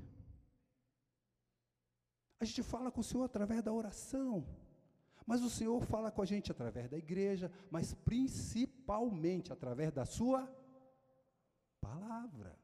[2.38, 4.46] A gente fala com o Senhor através da oração.
[5.26, 10.46] Mas o Senhor fala com a gente através da igreja, mas principalmente através da sua
[11.80, 12.56] palavra.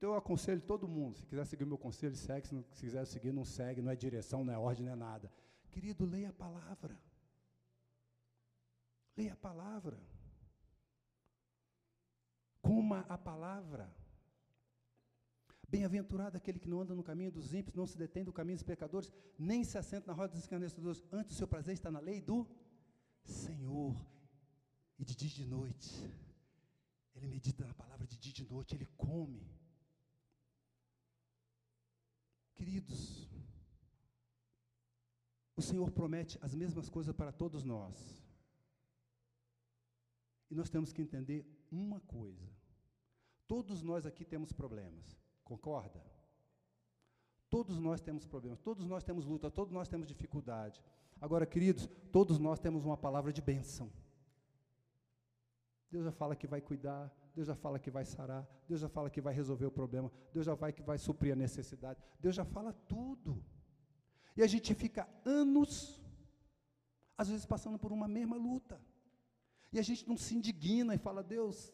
[0.00, 3.04] Então eu aconselho todo mundo, se quiser seguir meu conselho, segue, se, não, se quiser
[3.04, 5.30] seguir, não segue, não é direção, não é ordem, não é nada.
[5.70, 6.98] Querido, leia a palavra.
[9.14, 10.00] Leia a palavra.
[12.62, 13.94] Coma a palavra.
[15.68, 18.64] Bem-aventurado aquele que não anda no caminho dos ímpios, não se detém do caminho dos
[18.64, 21.04] pecadores, nem se assenta na roda dos escarnecedores.
[21.12, 22.48] Antes o seu prazer está na lei do
[23.22, 23.94] Senhor
[24.98, 26.10] e de dia e de noite.
[27.14, 29.59] Ele medita na palavra de dia e de noite, ele come.
[32.60, 33.26] Queridos,
[35.56, 38.22] o Senhor promete as mesmas coisas para todos nós.
[40.50, 41.40] E nós temos que entender
[41.72, 42.46] uma coisa:
[43.48, 46.04] todos nós aqui temos problemas, concorda?
[47.48, 50.82] Todos nós temos problemas, todos nós temos luta, todos nós temos dificuldade.
[51.18, 53.90] Agora, queridos, todos nós temos uma palavra de bênção.
[55.90, 59.10] Deus já fala que vai cuidar, Deus já fala que vai sarar, Deus já fala
[59.10, 62.44] que vai resolver o problema, Deus já vai que vai suprir a necessidade, Deus já
[62.44, 63.44] fala tudo.
[64.36, 66.02] E a gente fica anos,
[67.16, 68.80] às vezes passando por uma mesma luta.
[69.72, 71.72] E a gente não se indigna e fala: Deus,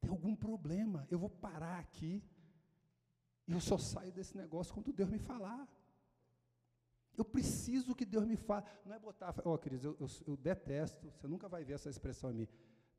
[0.00, 2.22] tem algum problema, eu vou parar aqui.
[3.46, 5.68] E eu só saio desse negócio quando Deus me falar.
[7.16, 8.64] Eu preciso que Deus me fale.
[8.84, 11.90] Não é botar, ó, oh, queridos, eu, eu, eu detesto, você nunca vai ver essa
[11.90, 12.48] expressão em mim.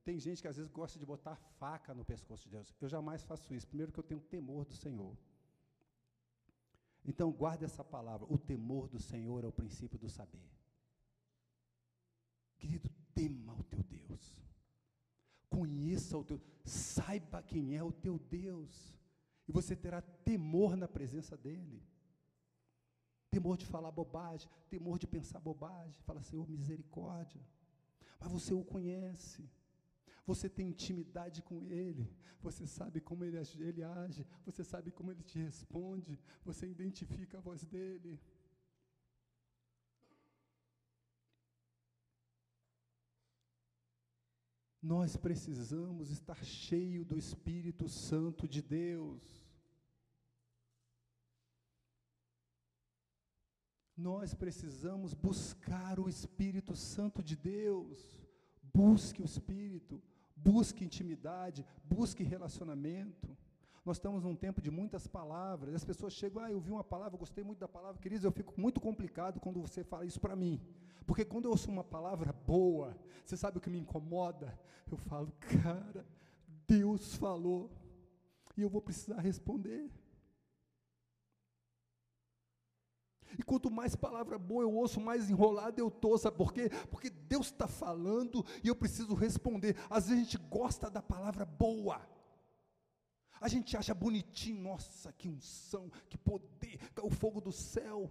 [0.04, 2.74] Tem gente que às vezes gosta de botar faca no pescoço de Deus.
[2.82, 3.68] Eu jamais faço isso.
[3.68, 5.18] Primeiro que eu tenho temor do Senhor.
[7.06, 8.28] Então guarde essa palavra.
[8.30, 10.50] O temor do Senhor é o princípio do saber.
[12.58, 14.44] Querido, tema o teu Deus.
[15.50, 18.98] Conheça o teu, saiba quem é o teu Deus.
[19.48, 21.82] E você terá temor na presença dele.
[23.30, 25.96] Temor de falar bobagem, temor de pensar bobagem.
[26.06, 27.42] Fala, Senhor, misericórdia.
[28.20, 29.50] Mas você o conhece.
[30.26, 32.10] Você tem intimidade com Ele,
[32.42, 37.42] você sabe como ele, ele age, você sabe como Ele te responde, você identifica a
[37.42, 38.20] voz dEle.
[44.82, 49.24] Nós precisamos estar cheio do Espírito Santo de Deus.
[53.96, 58.28] Nós precisamos buscar o Espírito Santo de Deus.
[58.74, 60.04] Busque o Espírito
[60.36, 63.38] busque intimidade, busque relacionamento.
[63.86, 65.76] Nós estamos num tempo de muitas palavras.
[65.76, 68.02] As pessoas chegam, ah, eu vi uma palavra, gostei muito da palavra.
[68.02, 70.62] Queridos, eu fico muito complicado quando você fala isso para mim.
[71.06, 74.58] Porque quando eu ouço uma palavra boa, você sabe o que me incomoda?
[74.90, 75.32] Eu falo,
[75.62, 76.06] cara,
[76.68, 77.70] Deus falou.
[78.56, 79.90] E eu vou precisar responder.
[83.38, 86.70] E quanto mais palavra boa eu ouço, mais enrolado eu estou, sabe por quê?
[86.90, 89.76] Porque Deus está falando e eu preciso responder.
[89.90, 92.02] Às vezes a gente gosta da palavra boa.
[93.40, 98.10] A gente acha bonitinho, nossa, que unção, que poder, o fogo do céu.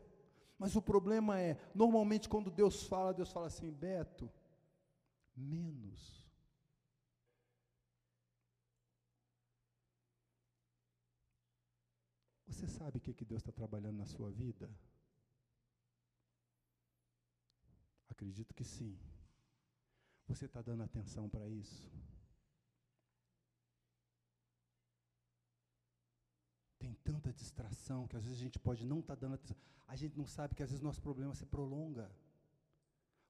[0.58, 4.30] Mas o problema é, normalmente quando Deus fala, Deus fala assim, Beto,
[5.34, 6.22] menos.
[12.46, 14.70] Você sabe o que, que Deus está trabalhando na sua vida?
[18.12, 18.94] Acredito que sim.
[20.28, 21.90] Você está dando atenção para isso?
[26.78, 29.56] Tem tanta distração que às vezes a gente pode não estar tá dando atenção.
[29.88, 32.10] A gente não sabe que às vezes nosso problema se prolonga.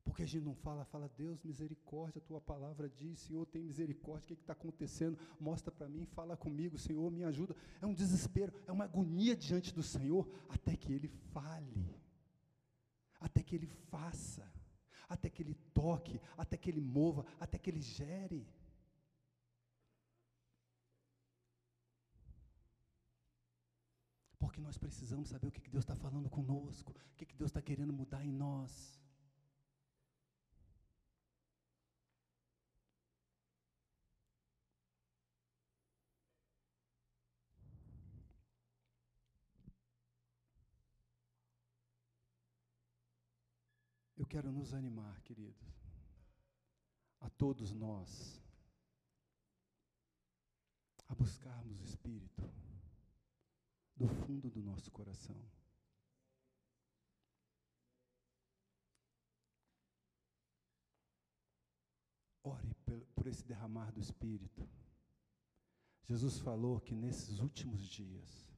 [0.04, 4.36] Porque a gente não fala, fala, Deus, misericórdia, tua palavra diz, Senhor, tem misericórdia, o
[4.36, 5.16] que está acontecendo?
[5.38, 7.54] Mostra para mim, fala comigo, Senhor, me ajuda.
[7.80, 11.88] É um desespero, é uma agonia diante do Senhor, até que Ele fale,
[13.20, 14.51] até que Ele faça,
[15.12, 18.46] até que Ele toque, até que Ele mova, até que Ele gere.
[24.38, 27.92] Porque nós precisamos saber o que Deus está falando conosco, o que Deus está querendo
[27.92, 29.01] mudar em nós.
[44.32, 45.78] Quero nos animar, queridos,
[47.20, 48.42] a todos nós,
[51.06, 52.42] a buscarmos o Espírito
[53.94, 55.36] do fundo do nosso coração.
[62.42, 62.74] Ore
[63.14, 64.66] por esse derramar do Espírito.
[66.04, 68.50] Jesus falou que nesses últimos dias,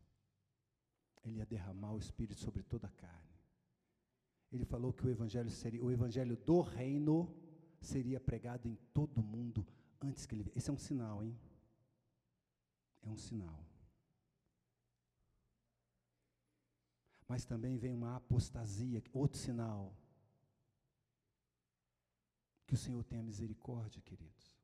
[1.24, 3.33] Ele ia derramar o Espírito sobre toda a carne.
[4.54, 7.16] Ele falou que o Evangelho seria, o Evangelho do Reino
[7.80, 9.66] seria pregado em todo o mundo
[10.00, 10.52] antes que ele.
[10.54, 11.36] Esse é um sinal, hein?
[13.02, 13.64] É um sinal.
[17.28, 19.92] mas também vem uma apostasia, outro sinal.
[22.66, 24.56] Que o Senhor tenha misericórdia, queridos.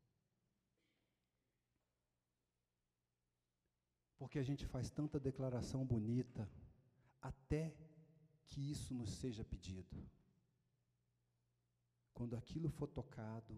[4.18, 6.48] Porque a gente faz tanta declaração bonita,
[7.20, 7.74] até
[8.50, 9.96] que isso nos seja pedido.
[12.12, 13.54] Quando aquilo for tocado,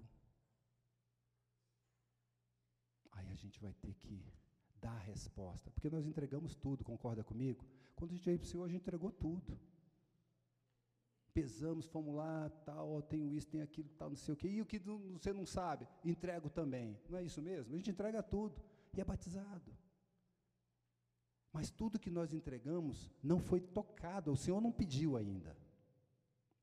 [3.11, 4.25] aí a gente vai ter que
[4.81, 5.71] dar a resposta.
[5.71, 7.67] Porque nós entregamos tudo, concorda comigo?
[7.97, 9.59] Quando a gente veio para o Senhor, a gente entregou tudo.
[11.33, 14.49] Pesamos, fomos lá, tal, tenho isso, tenho aquilo, tal, não sei o quê.
[14.49, 17.01] E o que você não sabe, entrego também.
[17.09, 17.73] Não é isso mesmo?
[17.73, 18.63] A gente entrega tudo
[18.93, 19.75] e é batizado.
[21.53, 25.57] Mas tudo que nós entregamos não foi tocado, o Senhor não pediu ainda.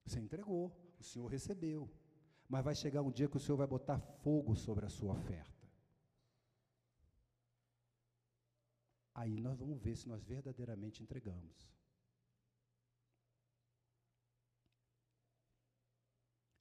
[0.06, 1.90] Você entregou, o Senhor recebeu.
[2.48, 5.60] Mas vai chegar um dia que o Senhor vai botar fogo sobre a sua oferta.
[9.20, 11.56] aí nós vamos ver se nós verdadeiramente entregamos.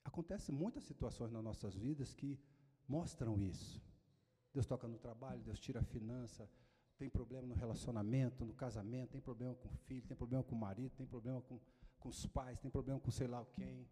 [0.03, 2.31] Acontecem muitas situações nas nossas vidas que
[2.89, 3.81] mostram isso.
[4.53, 6.51] Deus toca no trabalho, Deus tira a finança,
[6.99, 10.59] tem problema no relacionamento, no casamento, tem problema com o filho, tem problema com o
[10.59, 11.61] marido, tem problema com,
[12.01, 13.89] com os pais, tem problema com sei lá quem.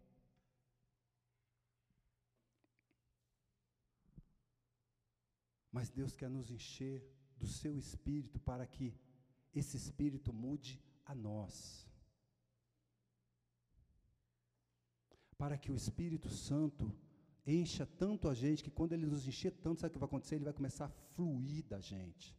[5.71, 7.01] Mas Deus quer nos encher
[7.37, 8.93] do seu espírito para que
[9.53, 11.87] esse espírito mude a nós.
[15.37, 16.91] Para que o Espírito Santo
[17.45, 20.35] encha tanto a gente que quando ele nos encher tanto, sabe o que vai acontecer?
[20.35, 22.35] Ele vai começar a fluir da gente.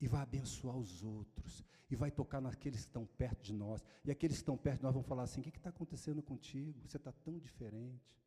[0.00, 1.64] E vai abençoar os outros.
[1.90, 3.82] E vai tocar naqueles que estão perto de nós.
[4.04, 6.80] E aqueles que estão perto de nós vão falar assim: o que está acontecendo contigo?
[6.86, 8.18] Você está tão diferente.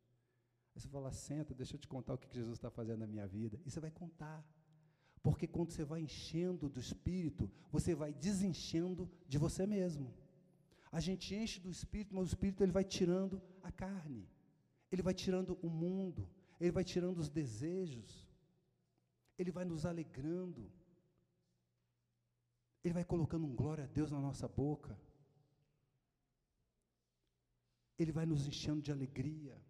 [0.74, 3.26] Aí você fala, senta, deixa eu te contar o que Jesus está fazendo na minha
[3.26, 3.60] vida.
[3.64, 4.44] E você vai contar.
[5.22, 10.12] Porque quando você vai enchendo do Espírito, você vai desenchendo de você mesmo.
[10.90, 14.28] A gente enche do Espírito, mas o Espírito ele vai tirando a carne.
[14.90, 16.28] Ele vai tirando o mundo.
[16.60, 18.28] Ele vai tirando os desejos.
[19.38, 20.70] Ele vai nos alegrando.
[22.84, 24.98] Ele vai colocando um glória a Deus na nossa boca.
[27.98, 29.60] Ele vai nos enchendo de alegria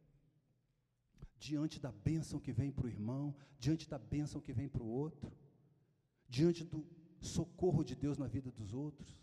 [1.36, 4.86] diante da bênção que vem para o irmão, diante da bênção que vem para o
[4.86, 5.36] outro,
[6.28, 6.86] diante do
[7.20, 9.20] socorro de Deus na vida dos outros?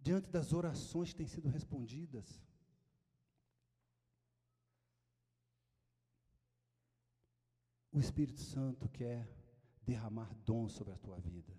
[0.00, 2.42] Diante das orações que têm sido respondidas?
[7.90, 9.26] O Espírito Santo quer
[9.84, 11.54] derramar dom sobre a tua vida.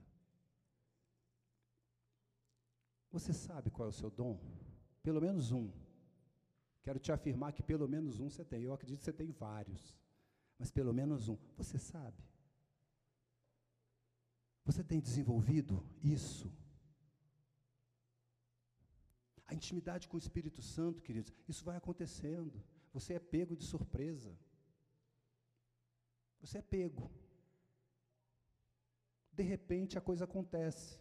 [3.11, 4.39] Você sabe qual é o seu dom?
[5.01, 5.71] Pelo menos um.
[6.82, 8.63] Quero te afirmar que pelo menos um você tem.
[8.63, 9.97] Eu acredito que você tem vários.
[10.59, 11.38] Mas pelo menos um.
[11.55, 12.23] Você sabe?
[14.65, 16.51] Você tem desenvolvido isso?
[19.47, 22.63] A intimidade com o Espírito Santo, queridos, isso vai acontecendo.
[22.91, 24.38] Você é pego de surpresa.
[26.41, 27.11] Você é pego.
[29.36, 30.99] De repente a coisa acontece.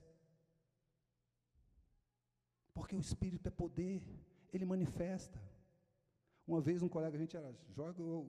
[2.73, 4.03] Porque o Espírito é poder,
[4.53, 5.41] ele manifesta.
[6.47, 8.29] Uma vez um colega, a gente era jovem,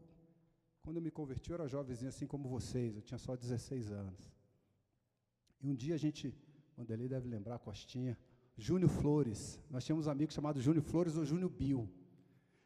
[0.84, 4.32] quando eu me converti, eu era jovenzinho assim como vocês, eu tinha só 16 anos.
[5.60, 6.34] E um dia a gente,
[6.78, 8.18] Wanderlei deve lembrar, Costinha,
[8.56, 11.90] Júnior Flores, nós tínhamos um amigo chamado Júnior Flores ou Júnior Bill.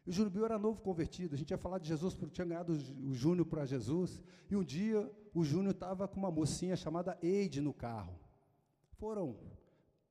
[0.09, 2.73] O Júnior Bill era novo convertido, a gente ia falar de Jesus, porque tinha ganhado
[2.73, 7.61] o Júnior para Jesus, e um dia o Júnior estava com uma mocinha chamada Eide
[7.61, 8.19] no carro.
[8.93, 9.37] Foram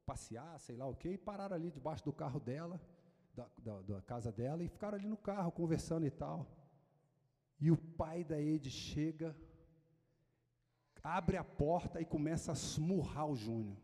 [0.06, 2.80] passear, sei lá o quê, e pararam ali debaixo do carro dela,
[3.34, 6.46] da, da, da casa dela, e ficaram ali no carro conversando e tal.
[7.60, 9.34] E o pai da Eide chega,
[11.02, 13.76] abre a porta e começa a smurrar o Júnior.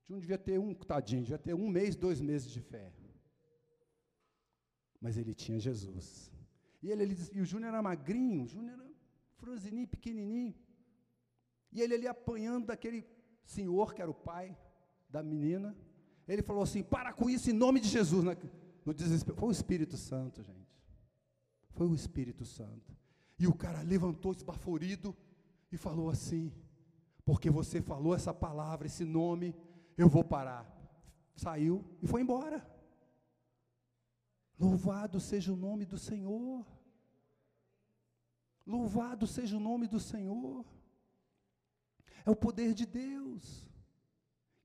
[0.00, 2.94] O Júnior devia ter um, tadinho, devia ter um mês, dois meses de fé
[5.02, 6.32] mas ele tinha Jesus.
[6.80, 8.90] E, ele, ele e o Júnior era magrinho, o Júnior era
[9.36, 10.54] franzininho, pequenininho.
[11.72, 13.04] E ele ali apanhando daquele
[13.44, 14.56] senhor que era o pai
[15.10, 15.76] da menina.
[16.28, 18.22] Ele falou assim: para com isso em nome de Jesus.
[18.22, 18.36] Né?
[18.84, 19.36] No desespero.
[19.36, 20.80] Foi o Espírito Santo, gente.
[21.70, 22.96] Foi o Espírito Santo.
[23.38, 25.16] E o cara levantou esbaforido
[25.72, 26.52] e falou assim:
[27.24, 29.54] porque você falou essa palavra, esse nome,
[29.96, 30.64] eu vou parar.
[31.34, 32.64] Saiu e foi embora.
[34.62, 36.64] Louvado seja o nome do Senhor.
[38.64, 40.64] Louvado seja o nome do Senhor.
[42.24, 43.68] É o poder de Deus,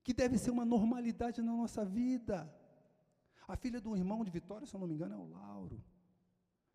[0.04, 2.36] que deve ser uma normalidade na nossa vida.
[3.48, 5.82] A filha do irmão de Vitória, se eu não me engano, é o Lauro.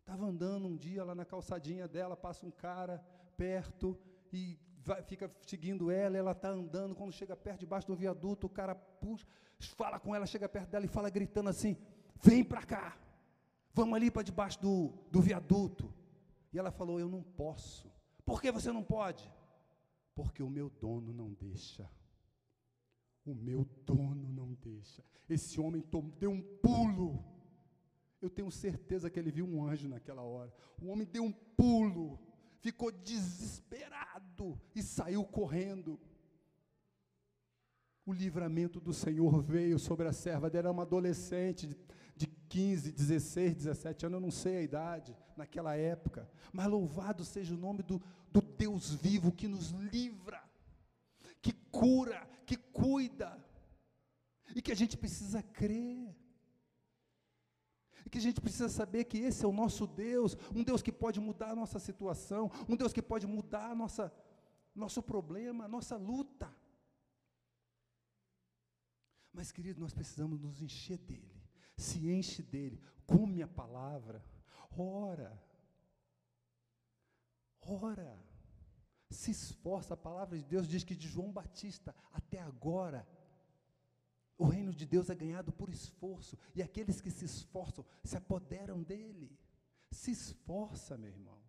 [0.00, 3.02] Estava andando um dia lá na calçadinha dela, passa um cara
[3.38, 3.98] perto
[4.30, 8.50] e vai, fica seguindo ela, ela está andando, quando chega perto, debaixo do viaduto, o
[8.50, 9.26] cara puxa,
[9.58, 11.74] fala com ela, chega perto dela e fala gritando assim,
[12.22, 13.03] vem para cá.
[13.74, 15.92] Vamos ali para debaixo do, do viaduto.
[16.52, 17.92] E ela falou: Eu não posso.
[18.24, 19.28] Por que você não pode?
[20.14, 21.90] Porque o meu dono não deixa.
[23.26, 25.04] O meu dono não deixa.
[25.28, 25.84] Esse homem
[26.18, 27.24] deu um pulo.
[28.22, 30.54] Eu tenho certeza que ele viu um anjo naquela hora.
[30.80, 32.18] O homem deu um pulo,
[32.60, 35.98] ficou desesperado e saiu correndo.
[38.06, 41.76] O livramento do Senhor veio sobre a serva dela, era uma adolescente
[42.54, 47.58] 15, 16, 17 anos, eu não sei a idade, naquela época, mas louvado seja o
[47.58, 48.00] nome do,
[48.30, 50.40] do Deus vivo que nos livra,
[51.42, 53.44] que cura, que cuida,
[54.54, 56.14] e que a gente precisa crer,
[58.06, 60.92] e que a gente precisa saber que esse é o nosso Deus, um Deus que
[60.92, 64.14] pode mudar a nossa situação, um Deus que pode mudar a nossa,
[64.72, 66.48] nosso problema, a nossa luta.
[69.32, 71.33] Mas, querido, nós precisamos nos encher dele
[71.76, 74.24] se enche dele, come a palavra,
[74.76, 75.42] ora,
[77.60, 78.18] ora,
[79.10, 79.94] se esforça.
[79.94, 83.06] A palavra de Deus diz que de João Batista até agora,
[84.36, 88.82] o reino de Deus é ganhado por esforço, e aqueles que se esforçam se apoderam
[88.82, 89.38] dele.
[89.90, 91.40] Se esforça, meu irmão.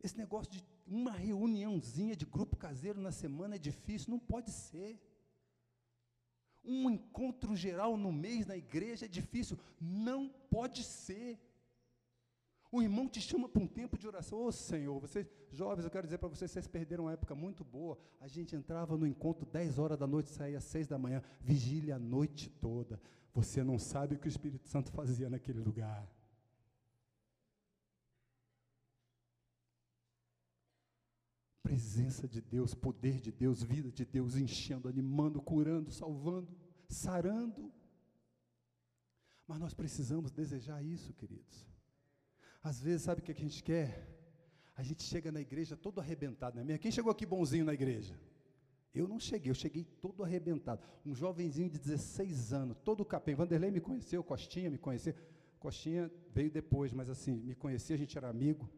[0.00, 5.00] Esse negócio de uma reuniãozinha de grupo caseiro na semana é difícil, não pode ser.
[6.64, 9.58] Um encontro geral no mês na igreja é difícil.
[9.80, 11.38] Não pode ser.
[12.72, 14.38] O irmão te chama para um tempo de oração.
[14.40, 17.62] Ô oh, Senhor, vocês, jovens, eu quero dizer para vocês, vocês perderam uma época muito
[17.62, 17.96] boa.
[18.20, 21.96] A gente entrava no encontro 10 horas da noite, saía às 6 da manhã, vigília
[21.96, 23.00] a noite toda.
[23.32, 26.08] Você não sabe o que o Espírito Santo fazia naquele lugar.
[31.64, 36.54] Presença de Deus, poder de Deus, vida de Deus, enchendo, animando, curando, salvando,
[36.86, 37.72] sarando.
[39.48, 41.66] Mas nós precisamos desejar isso, queridos.
[42.62, 44.06] Às vezes, sabe o que a gente quer?
[44.76, 46.80] A gente chega na igreja todo arrebentado, não é mesmo?
[46.80, 48.14] Quem chegou aqui bonzinho na igreja?
[48.94, 50.82] Eu não cheguei, eu cheguei todo arrebentado.
[51.04, 53.38] Um jovenzinho de 16 anos, todo capenga.
[53.38, 55.14] Vanderlei me conheceu, Costinha me conheceu.
[55.58, 58.70] Coxinha veio depois, mas assim, me conhecia, a gente era amigo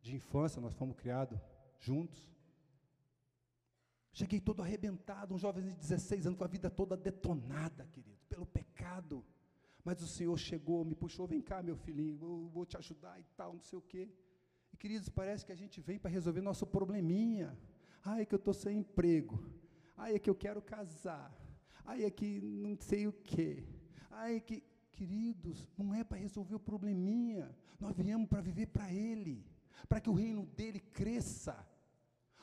[0.00, 1.36] de infância, nós fomos criados
[1.80, 2.30] juntos.
[4.12, 8.46] Cheguei todo arrebentado, um jovem de 16 anos com a vida toda detonada, querido, pelo
[8.46, 9.24] pecado.
[9.84, 13.24] Mas o Senhor chegou, me puxou, vem cá, meu filhinho, eu vou te ajudar e
[13.36, 14.10] tal, não sei o quê.
[14.72, 17.58] E, queridos, parece que a gente vem para resolver nosso probleminha.
[18.04, 19.42] Ai, é que eu estou sem emprego.
[19.96, 21.34] Ai, é que eu quero casar.
[21.84, 23.64] Ai, é que não sei o quê.
[24.10, 24.62] Ai, é que.
[24.92, 27.56] Queridos, não é para resolver o probleminha.
[27.78, 29.46] Nós viemos para viver para Ele,
[29.88, 31.66] para que o reino dele cresça.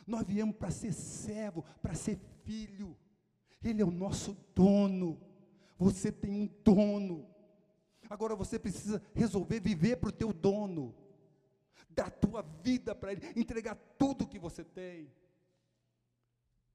[0.08, 2.98] Nós viemos para ser servo, para ser filho.
[3.62, 5.22] Ele é o nosso dono.
[5.78, 7.28] Você tem um dono.
[8.10, 10.96] Agora você precisa resolver viver para o teu dono.
[11.90, 15.12] Dar tua vida para ele, entregar tudo que você tem.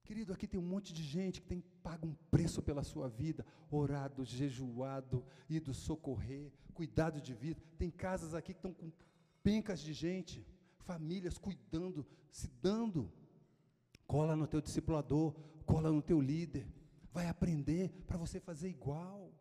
[0.04, 3.46] Querido, aqui tem um monte de gente que tem pago um preço pela sua vida,
[3.70, 7.62] orado, jejuado, ido socorrer, cuidado de vida.
[7.78, 8.92] Tem casas aqui que estão com
[9.42, 10.44] pencas de gente,
[10.80, 13.10] famílias cuidando, se dando.
[14.12, 15.32] Cola no teu discipulador,
[15.64, 16.66] cola no teu líder.
[17.16, 19.32] Vai aprender para você fazer igual.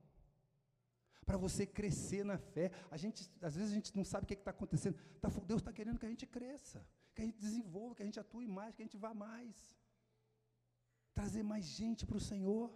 [1.25, 2.71] Para você crescer na fé.
[2.89, 4.97] A gente, às vezes a gente não sabe o que está acontecendo.
[5.19, 6.79] Tá, Deus está querendo que a gente cresça,
[7.13, 9.55] que a gente desenvolva, que a gente atue mais, que a gente vá mais
[11.13, 12.71] trazer mais gente para o Senhor.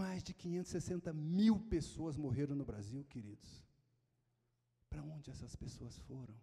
[0.00, 3.50] Mais de 560 mil pessoas morreram no Brasil, queridos.
[4.90, 6.34] Para onde essas pessoas foram?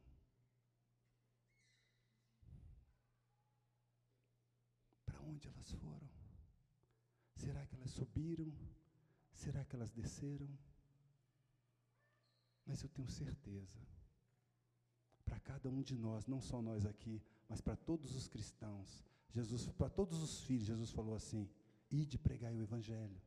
[5.05, 6.09] Para onde elas foram?
[7.35, 8.51] Será que elas subiram?
[9.33, 10.47] Será que elas desceram?
[12.65, 13.79] Mas eu tenho certeza
[15.25, 19.03] para cada um de nós, não só nós aqui, mas para todos os cristãos.
[19.31, 21.49] Jesus, para todos os filhos, Jesus falou assim:
[21.91, 23.21] ide pregar o evangelho.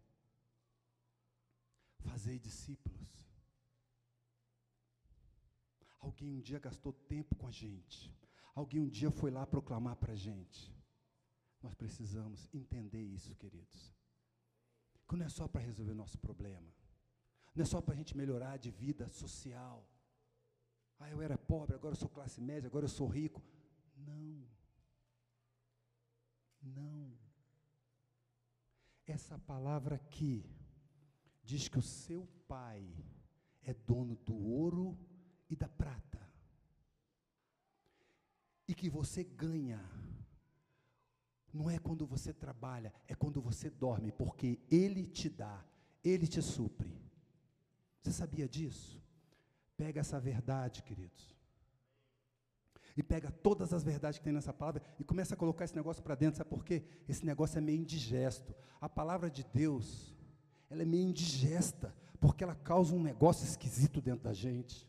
[1.99, 3.29] Fazei discípulos.
[6.01, 8.11] Alguém um dia gastou tempo com a gente.
[8.55, 10.78] Alguém um dia foi lá proclamar para a gente.
[11.63, 13.93] Nós precisamos entender isso, queridos.
[15.09, 16.73] Que não é só para resolver nosso problema.
[17.55, 19.87] Não é só para a gente melhorar de vida social
[21.01, 23.43] ah, eu era pobre, agora eu sou classe média, agora eu sou rico.
[23.97, 24.45] Não.
[26.61, 27.17] Não.
[29.07, 30.45] Essa palavra aqui
[31.45, 32.85] diz que o seu pai
[33.63, 34.99] é dono do ouro
[35.49, 36.19] e da prata.
[38.67, 39.81] E que você ganha.
[41.59, 45.65] Não é quando você trabalha, é quando você dorme, porque Ele te dá,
[46.05, 46.97] Ele te supre.
[48.01, 49.03] Você sabia disso?
[49.77, 51.37] Pega essa verdade, queridos.
[52.97, 56.01] E pega todas as verdades que tem nessa palavra e começa a colocar esse negócio
[56.01, 56.39] para dentro.
[56.39, 56.85] Sabe por quê?
[57.09, 58.55] Esse negócio é meio indigesto.
[58.81, 60.15] A palavra de Deus,
[60.71, 64.88] ela é meio indigesta, porque ela causa um negócio esquisito dentro da gente.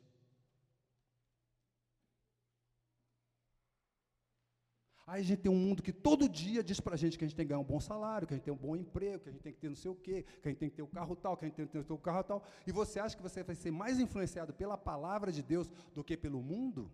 [5.10, 7.28] Aí a gente tem um mundo que todo dia diz para a gente que a
[7.28, 9.30] gente tem que ganhar um bom salário, que a gente tem um bom emprego, que
[9.30, 10.84] a gente tem que ter não sei o quê, que a gente tem que ter
[10.84, 12.44] o um carro tal, que a gente tem que ter o um carro tal.
[12.68, 16.16] E você acha que você vai ser mais influenciado pela palavra de Deus do que
[16.16, 16.92] pelo mundo?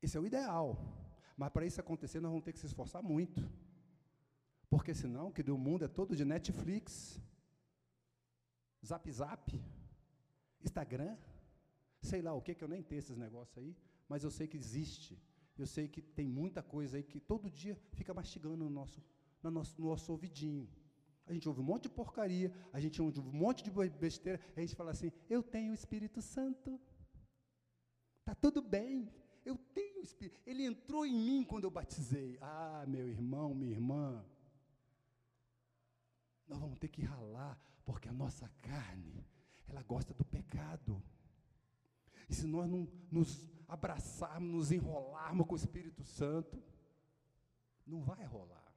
[0.00, 0.78] Esse é o ideal.
[1.36, 3.46] Mas para isso acontecer, nós vamos ter que se esforçar muito.
[4.70, 7.20] Porque senão, que do mundo é todo de Netflix,
[8.82, 9.62] Zap Zap,
[10.64, 11.18] Instagram,
[12.00, 13.76] sei lá o que, que eu nem tenho esses negócios aí
[14.08, 15.20] mas eu sei que existe.
[15.58, 19.02] Eu sei que tem muita coisa aí que todo dia fica mastigando no nosso,
[19.42, 20.68] no nosso, no nosso ouvidinho.
[21.26, 24.60] A gente ouve um monte de porcaria, a gente ouve um monte de besteira, a
[24.60, 26.80] gente fala assim: eu tenho o Espírito Santo.
[28.20, 29.10] Está tudo bem,
[29.44, 30.40] eu tenho o Espírito.
[30.46, 32.38] Ele entrou em mim quando eu batizei.
[32.40, 34.24] Ah, meu irmão, minha irmã.
[36.46, 39.26] Nós vamos ter que ralar, porque a nossa carne,
[39.68, 41.02] ela gosta do pecado.
[42.28, 46.62] E se nós não nos abraçarmos, nos enrolarmos com o Espírito Santo,
[47.86, 48.74] não vai rolar.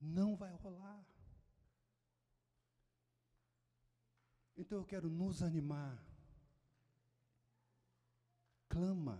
[0.00, 1.04] Não vai rolar.
[4.56, 6.02] Então eu quero nos animar.
[8.68, 9.18] Clama,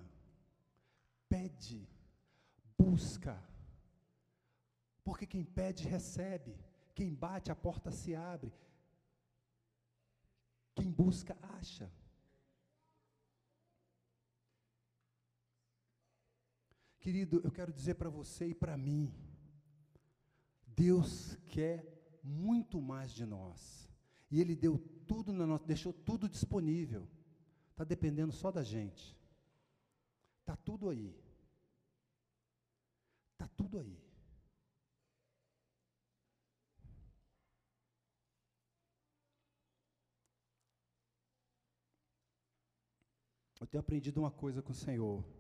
[1.28, 1.88] pede,
[2.78, 3.42] busca.
[5.04, 6.58] Porque quem pede, recebe.
[6.94, 8.52] Quem bate, a porta se abre.
[10.74, 11.90] Quem busca, acha.
[17.06, 19.14] Querido, eu quero dizer para você e para mim,
[20.66, 21.86] Deus quer
[22.20, 23.88] muito mais de nós.
[24.28, 24.76] E Ele deu
[25.06, 27.06] tudo na nossa, deixou tudo disponível.
[27.70, 29.16] Está dependendo só da gente.
[30.40, 31.16] Está tudo aí.
[33.34, 33.96] Está tudo aí.
[43.60, 45.35] Eu tenho aprendido uma coisa com o Senhor.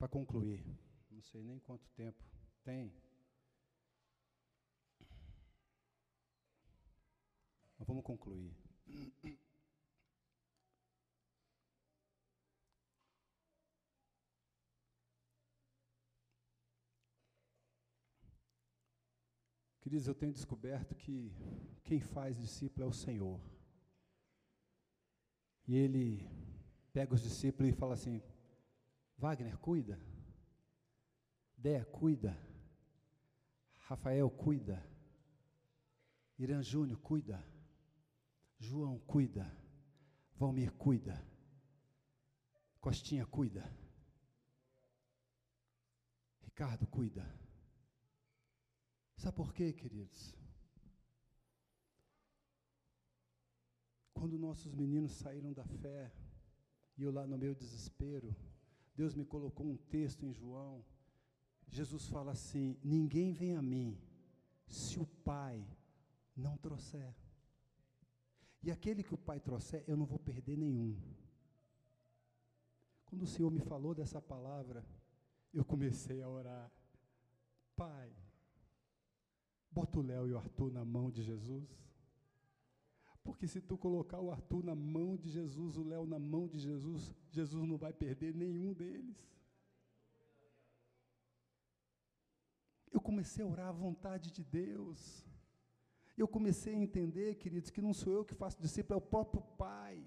[0.00, 0.64] Para concluir,
[1.10, 2.24] não sei nem quanto tempo
[2.64, 2.90] tem.
[7.78, 8.56] Mas vamos concluir.
[19.82, 21.30] Queridos, eu tenho descoberto que
[21.84, 23.38] quem faz discípulo é o Senhor.
[25.68, 26.26] E ele
[26.90, 28.22] pega os discípulos e fala assim:
[29.20, 30.00] Wagner, cuida.
[31.54, 32.34] Dé, cuida.
[33.86, 34.82] Rafael, cuida.
[36.38, 37.44] Irã Júnior, cuida.
[38.58, 39.54] João, cuida.
[40.36, 41.22] Valmir, cuida.
[42.80, 43.62] Costinha, cuida.
[46.40, 47.22] Ricardo, cuida.
[49.18, 50.34] Sabe por quê, queridos?
[54.14, 56.10] Quando nossos meninos saíram da fé,
[56.96, 58.34] e eu lá no meu desespero,
[59.00, 60.84] Deus me colocou um texto em João.
[61.66, 63.98] Jesus fala assim: Ninguém vem a mim
[64.66, 65.66] se o Pai
[66.36, 67.14] não trouxer.
[68.62, 71.00] E aquele que o Pai trouxer, eu não vou perder nenhum.
[73.06, 74.84] Quando o Senhor me falou dessa palavra,
[75.50, 76.70] eu comecei a orar.
[77.74, 78.14] Pai,
[79.70, 81.89] bota o Léo e o Arthur na mão de Jesus.
[83.22, 86.58] Porque se tu colocar o Arthur na mão de Jesus, o Léo na mão de
[86.58, 89.16] Jesus, Jesus não vai perder nenhum deles.
[92.92, 95.24] Eu comecei a orar à vontade de Deus.
[96.16, 99.42] Eu comecei a entender, queridos, que não sou eu que faço discípulo, é o próprio
[99.56, 100.02] Pai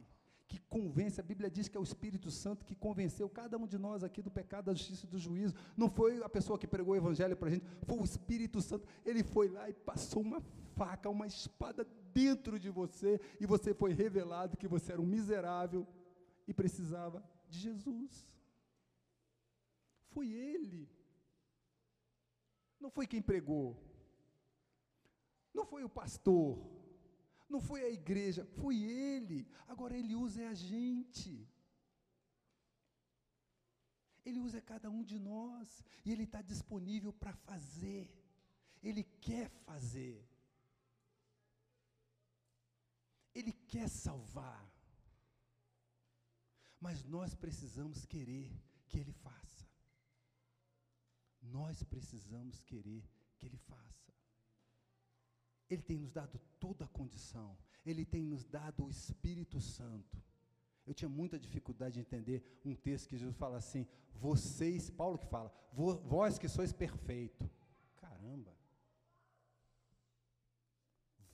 [0.47, 1.19] que convence.
[1.19, 4.21] A Bíblia diz que é o Espírito Santo que convenceu cada um de nós aqui
[4.21, 5.55] do pecado, da justiça e do juízo.
[5.75, 8.87] Não foi a pessoa que pregou o Evangelho para a gente, foi o Espírito Santo.
[9.05, 10.41] Ele foi lá e passou uma
[10.75, 15.87] faca, uma espada dentro de você, e você foi revelado que você era um miserável
[16.47, 18.27] e precisava de Jesus.
[20.11, 20.89] Foi Ele.
[22.79, 23.67] Não foi quem pregou.
[25.53, 26.73] Não foi o pastor.
[27.53, 29.47] Não foi a igreja, foi ele.
[29.67, 31.47] Agora ele usa é a gente.
[34.25, 35.83] Ele usa cada um de nós.
[36.03, 38.11] E ele está disponível para fazer.
[38.81, 40.27] Ele quer fazer.
[43.33, 44.71] Ele quer salvar.
[46.79, 48.51] Mas nós precisamos querer
[48.87, 49.65] que Ele faça.
[51.41, 53.03] Nós precisamos querer
[53.37, 54.13] que Ele faça.
[55.69, 60.21] Ele tem nos dado toda a condição, Ele tem nos dado o Espírito Santo.
[60.85, 65.25] Eu tinha muita dificuldade de entender um texto que Jesus fala assim: vocês, Paulo que
[65.25, 67.49] fala, vós que sois perfeito.
[67.95, 68.62] Caramba!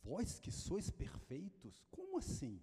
[0.03, 1.83] Vós que sois perfeitos?
[1.91, 2.61] Como assim?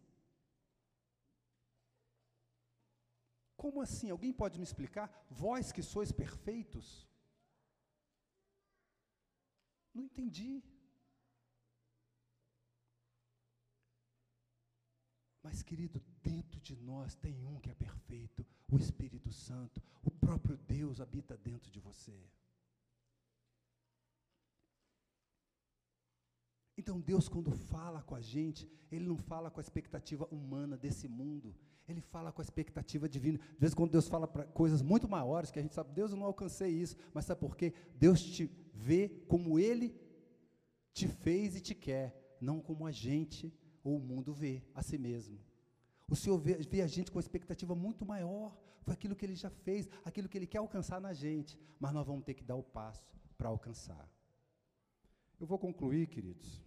[3.57, 4.11] Como assim?
[4.11, 5.11] Alguém pode me explicar?
[5.31, 7.07] Vós que sois perfeitos?
[9.95, 10.63] Não entendi.
[15.43, 19.81] Mas, querido, dentro de nós tem um que é perfeito, o Espírito Santo.
[20.03, 22.29] O próprio Deus habita dentro de você.
[26.87, 31.09] Então, Deus, quando fala com a gente, Ele não fala com a expectativa humana desse
[31.09, 31.53] mundo,
[31.89, 33.41] Ele fala com a expectativa divina.
[33.55, 36.17] Às vezes, quando Deus fala para coisas muito maiores, que a gente sabe, Deus, eu
[36.17, 37.75] não alcancei isso, mas sabe por quê?
[37.97, 40.01] Deus te vê como Ele
[40.93, 43.53] te fez e te quer, não como a gente
[43.83, 45.41] ou o mundo vê a si mesmo.
[46.09, 48.57] O Senhor vê, vê, a gente com uma expectativa muito maior.
[48.83, 51.59] Foi aquilo que Ele já fez, aquilo que Ele quer alcançar na gente.
[51.81, 53.05] Mas nós vamos ter que dar o passo
[53.37, 54.09] para alcançar.
[55.41, 56.66] Eu vou concluir, queridos.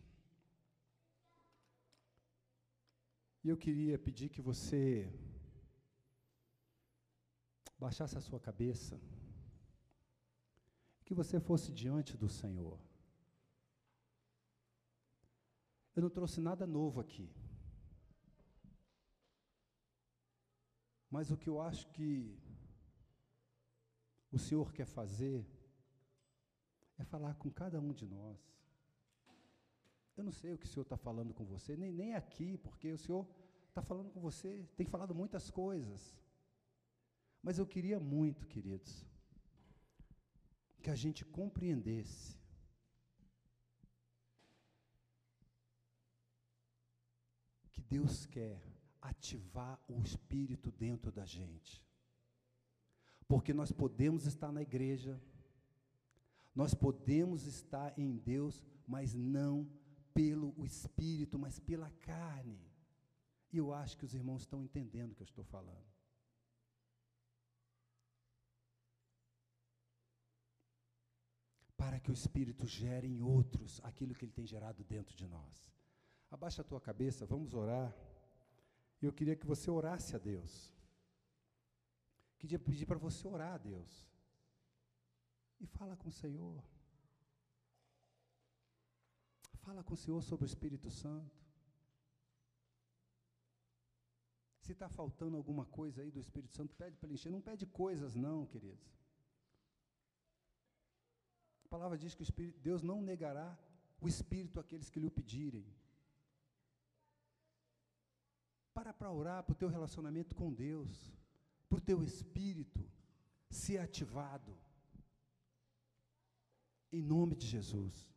[3.43, 5.11] E eu queria pedir que você
[7.77, 8.99] baixasse a sua cabeça,
[11.05, 12.77] que você fosse diante do Senhor.
[15.95, 17.29] Eu não trouxe nada novo aqui.
[21.09, 22.37] Mas o que eu acho que
[24.31, 25.45] o Senhor quer fazer
[26.97, 28.58] é falar com cada um de nós.
[30.19, 32.91] Eu não sei o que o Senhor está falando com você, nem, nem aqui, porque
[32.91, 33.25] o Senhor
[33.69, 36.01] está falando com você, tem falado muitas coisas.
[37.41, 39.05] Mas eu queria muito, queridos,
[40.83, 42.39] que a gente compreendesse
[47.89, 48.61] Deus quer
[49.01, 51.83] ativar o espírito dentro da gente.
[53.27, 55.19] Porque nós podemos estar na igreja,
[56.53, 59.55] Nós podemos estar em Deus, mas não
[60.19, 62.61] pelo Espírito, mas pela carne.
[63.53, 65.89] E eu acho que os irmãos estão entendendo o que eu estou falando.
[71.77, 75.71] Para que o Espírito gere em outros aquilo que ele tem gerado dentro de nós.
[76.29, 77.95] Abaixa a tua cabeça, vamos orar.
[79.01, 80.53] Eu queria que você orasse a Deus.
[82.37, 84.05] Queria pedir para você orar a Deus.
[85.61, 86.61] E fala com o Senhor.
[89.69, 91.37] Fala com o Senhor sobre o Espírito Santo.
[94.61, 97.31] Se está faltando alguma coisa aí do Espírito Santo, pede para ele encher.
[97.31, 98.89] Não pede coisas, não, queridos.
[101.65, 103.55] A palavra diz que Espírito, Deus não negará
[104.01, 105.67] o Espírito àqueles que lhe o pedirem.
[108.73, 111.13] Para para orar para o teu relacionamento com Deus,
[111.69, 112.83] para o teu espírito
[113.51, 114.57] ser ativado.
[116.91, 118.09] Em nome de Jesus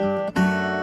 [0.00, 0.73] thank you